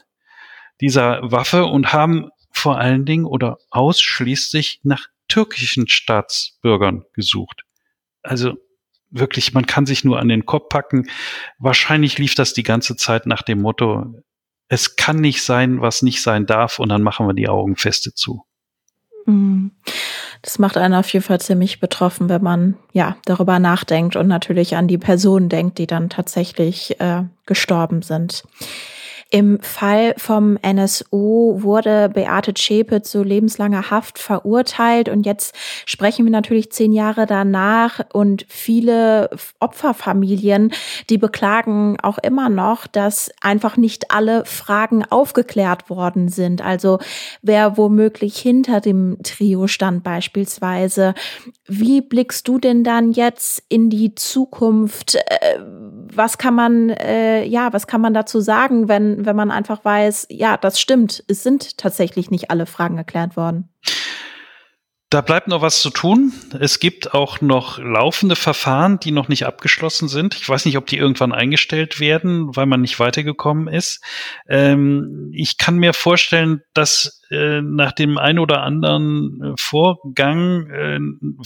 dieser 0.80 1.20
Waffe 1.22 1.64
und 1.66 1.92
haben 1.92 2.30
vor 2.50 2.78
allen 2.78 3.04
Dingen 3.04 3.24
oder 3.24 3.58
ausschließlich 3.70 4.80
nach 4.82 5.06
türkischen 5.28 5.88
Staatsbürgern 5.88 7.04
gesucht. 7.12 7.62
Also 8.22 8.54
wirklich, 9.10 9.54
man 9.54 9.66
kann 9.66 9.86
sich 9.86 10.04
nur 10.04 10.18
an 10.18 10.28
den 10.28 10.46
Kopf 10.46 10.68
packen. 10.68 11.08
Wahrscheinlich 11.58 12.18
lief 12.18 12.34
das 12.34 12.52
die 12.52 12.62
ganze 12.62 12.96
Zeit 12.96 13.26
nach 13.26 13.42
dem 13.42 13.60
Motto, 13.60 14.22
es 14.68 14.96
kann 14.96 15.20
nicht 15.20 15.42
sein, 15.42 15.80
was 15.80 16.02
nicht 16.02 16.22
sein 16.22 16.46
darf, 16.46 16.78
und 16.78 16.88
dann 16.88 17.02
machen 17.02 17.26
wir 17.26 17.34
die 17.34 17.48
Augen 17.48 17.76
feste 17.76 18.14
zu. 18.14 18.44
Mhm. 19.26 19.70
Das 20.42 20.58
macht 20.58 20.76
einen 20.76 20.94
auf 20.94 21.10
jeden 21.12 21.24
Fall 21.24 21.40
ziemlich 21.40 21.80
betroffen, 21.80 22.28
wenn 22.28 22.42
man 22.42 22.76
ja 22.92 23.16
darüber 23.24 23.58
nachdenkt 23.58 24.14
und 24.14 24.28
natürlich 24.28 24.76
an 24.76 24.88
die 24.88 24.98
Personen 24.98 25.48
denkt, 25.48 25.78
die 25.78 25.86
dann 25.86 26.10
tatsächlich 26.10 27.00
äh, 27.00 27.22
gestorben 27.46 28.02
sind. 28.02 28.44
Im 29.34 29.58
Fall 29.62 30.14
vom 30.16 30.56
NSU 30.62 31.60
wurde 31.60 32.08
Beate 32.08 32.54
Zschäpe 32.54 33.02
zu 33.02 33.24
lebenslanger 33.24 33.90
Haft 33.90 34.20
verurteilt 34.20 35.08
und 35.08 35.26
jetzt 35.26 35.56
sprechen 35.86 36.24
wir 36.24 36.30
natürlich 36.30 36.70
zehn 36.70 36.92
Jahre 36.92 37.26
danach 37.26 37.98
und 38.12 38.46
viele 38.48 39.30
Opferfamilien, 39.58 40.70
die 41.10 41.18
beklagen 41.18 41.96
auch 42.00 42.18
immer 42.18 42.48
noch, 42.48 42.86
dass 42.86 43.32
einfach 43.40 43.76
nicht 43.76 44.12
alle 44.12 44.44
Fragen 44.44 45.04
aufgeklärt 45.04 45.90
worden 45.90 46.28
sind. 46.28 46.64
Also 46.64 47.00
wer 47.42 47.76
womöglich 47.76 48.38
hinter 48.38 48.80
dem 48.80 49.18
Trio 49.24 49.66
stand 49.66 50.04
beispielsweise. 50.04 51.12
Wie 51.66 52.02
blickst 52.02 52.46
du 52.46 52.60
denn 52.60 52.84
dann 52.84 53.10
jetzt 53.10 53.64
in 53.68 53.90
die 53.90 54.14
Zukunft? 54.14 55.16
Äh, 55.16 55.58
was 56.16 56.38
kann 56.38 56.54
man, 56.54 56.90
äh, 56.90 57.44
ja, 57.44 57.72
was 57.72 57.88
kann 57.88 58.00
man 58.00 58.14
dazu 58.14 58.40
sagen, 58.40 58.86
wenn, 58.86 59.23
wenn 59.26 59.36
man 59.36 59.50
einfach 59.50 59.84
weiß, 59.84 60.28
ja, 60.30 60.56
das 60.56 60.80
stimmt, 60.80 61.24
es 61.28 61.42
sind 61.42 61.78
tatsächlich 61.78 62.30
nicht 62.30 62.50
alle 62.50 62.66
Fragen 62.66 62.96
geklärt 62.96 63.36
worden. 63.36 63.68
Da 65.14 65.20
bleibt 65.20 65.46
noch 65.46 65.62
was 65.62 65.80
zu 65.80 65.90
tun. 65.90 66.32
Es 66.58 66.80
gibt 66.80 67.14
auch 67.14 67.40
noch 67.40 67.78
laufende 67.78 68.34
Verfahren, 68.34 68.98
die 68.98 69.12
noch 69.12 69.28
nicht 69.28 69.46
abgeschlossen 69.46 70.08
sind. 70.08 70.34
Ich 70.34 70.48
weiß 70.48 70.64
nicht, 70.64 70.76
ob 70.76 70.86
die 70.86 70.96
irgendwann 70.96 71.30
eingestellt 71.30 72.00
werden, 72.00 72.56
weil 72.56 72.66
man 72.66 72.80
nicht 72.80 72.98
weitergekommen 72.98 73.68
ist. 73.72 74.02
Ähm, 74.48 75.30
ich 75.32 75.56
kann 75.56 75.76
mir 75.76 75.92
vorstellen, 75.92 76.62
dass 76.72 77.22
äh, 77.30 77.62
nach 77.62 77.92
dem 77.92 78.18
ein 78.18 78.40
oder 78.40 78.62
anderen 78.64 79.40
äh, 79.40 79.52
Vorgang 79.56 80.68
äh, 80.70 80.98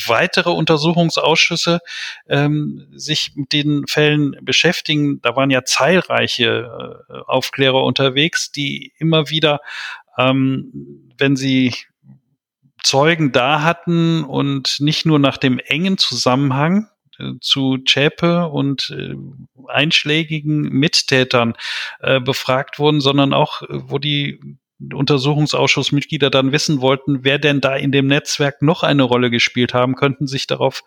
weitere 0.07 0.49
Untersuchungsausschüsse 0.49 1.81
ähm, 2.27 2.87
sich 2.97 3.33
mit 3.35 3.53
den 3.53 3.87
Fällen 3.87 4.35
beschäftigen. 4.41 5.21
Da 5.21 5.37
waren 5.37 5.51
ja 5.51 5.63
zahlreiche 5.67 7.05
äh, 7.11 7.13
Aufklärer 7.27 7.85
unterwegs, 7.85 8.51
die 8.51 8.95
immer 8.97 9.29
wieder 9.29 9.61
ähm, 10.17 11.05
wenn 11.19 11.37
sie 11.37 11.75
Zeugen 12.89 13.33
da 13.33 13.63
hatten 13.63 14.25
und 14.25 14.77
nicht 14.81 15.05
nur 15.05 15.19
nach 15.19 15.37
dem 15.37 15.59
engen 15.59 15.99
Zusammenhang 15.99 16.89
äh, 17.19 17.33
zu 17.43 17.77
Zschäpe 17.77 18.49
und 18.49 18.97
äh, 18.97 19.15
einschlägigen 19.69 20.63
Mittätern 20.63 21.53
äh, 22.01 22.19
befragt 22.19 22.79
wurden, 22.79 23.03
sondern 23.03 23.35
auch, 23.35 23.61
wo 23.69 23.99
die 23.99 24.41
Untersuchungsausschussmitglieder 24.81 26.31
dann 26.31 26.53
wissen 26.53 26.81
wollten, 26.81 27.25
wer 27.25 27.39
denn 27.39 27.61
da 27.61 27.77
in 27.77 27.93
dem 27.93 28.07
Netzwerk 28.07 28.63
noch 28.63 28.83
eine 28.83 29.03
Rolle 29.03 29.29
gespielt 29.29 29.75
haben, 29.75 29.95
könnten 29.95 30.27
sich 30.27 30.47
darauf 30.47 30.83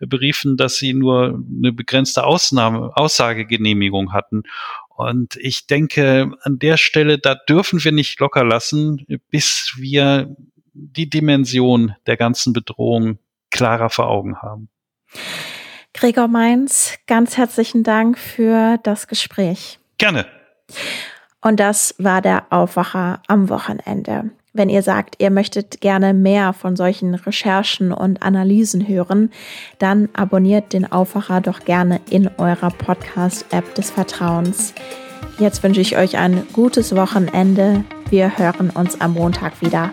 beriefen, 0.00 0.56
dass 0.56 0.78
sie 0.78 0.92
nur 0.92 1.40
eine 1.56 1.70
begrenzte 1.70 2.24
Ausnahme, 2.24 2.90
Aussagegenehmigung 2.96 4.12
hatten. 4.12 4.42
Und 4.88 5.36
ich 5.36 5.68
denke, 5.68 6.32
an 6.40 6.58
der 6.58 6.78
Stelle, 6.78 7.18
da 7.18 7.34
dürfen 7.34 7.84
wir 7.84 7.92
nicht 7.92 8.18
locker 8.18 8.44
lassen, 8.44 9.06
bis 9.30 9.74
wir 9.76 10.34
die 10.74 11.08
Dimension 11.08 11.94
der 12.06 12.16
ganzen 12.16 12.52
Bedrohung 12.52 13.18
klarer 13.50 13.90
vor 13.90 14.08
Augen 14.08 14.42
haben. 14.42 14.68
Gregor 15.94 16.28
Mainz, 16.28 16.98
ganz 17.06 17.36
herzlichen 17.36 17.84
Dank 17.84 18.18
für 18.18 18.78
das 18.82 19.06
Gespräch. 19.06 19.78
Gerne. 19.96 20.26
Und 21.40 21.60
das 21.60 21.94
war 21.98 22.20
der 22.20 22.46
Aufwacher 22.50 23.22
am 23.28 23.48
Wochenende. 23.48 24.30
Wenn 24.52 24.68
ihr 24.68 24.82
sagt, 24.82 25.16
ihr 25.18 25.30
möchtet 25.30 25.80
gerne 25.80 26.14
mehr 26.14 26.52
von 26.52 26.76
solchen 26.76 27.14
Recherchen 27.14 27.92
und 27.92 28.22
Analysen 28.22 28.86
hören, 28.86 29.30
dann 29.78 30.08
abonniert 30.14 30.72
den 30.72 30.90
Aufwacher 30.90 31.40
doch 31.40 31.64
gerne 31.64 32.00
in 32.08 32.30
eurer 32.38 32.70
Podcast-App 32.70 33.74
des 33.74 33.90
Vertrauens. 33.90 34.74
Jetzt 35.38 35.62
wünsche 35.62 35.80
ich 35.80 35.96
euch 35.96 36.18
ein 36.18 36.46
gutes 36.52 36.94
Wochenende. 36.94 37.84
Wir 38.10 38.38
hören 38.38 38.70
uns 38.70 39.00
am 39.00 39.14
Montag 39.14 39.60
wieder. 39.60 39.92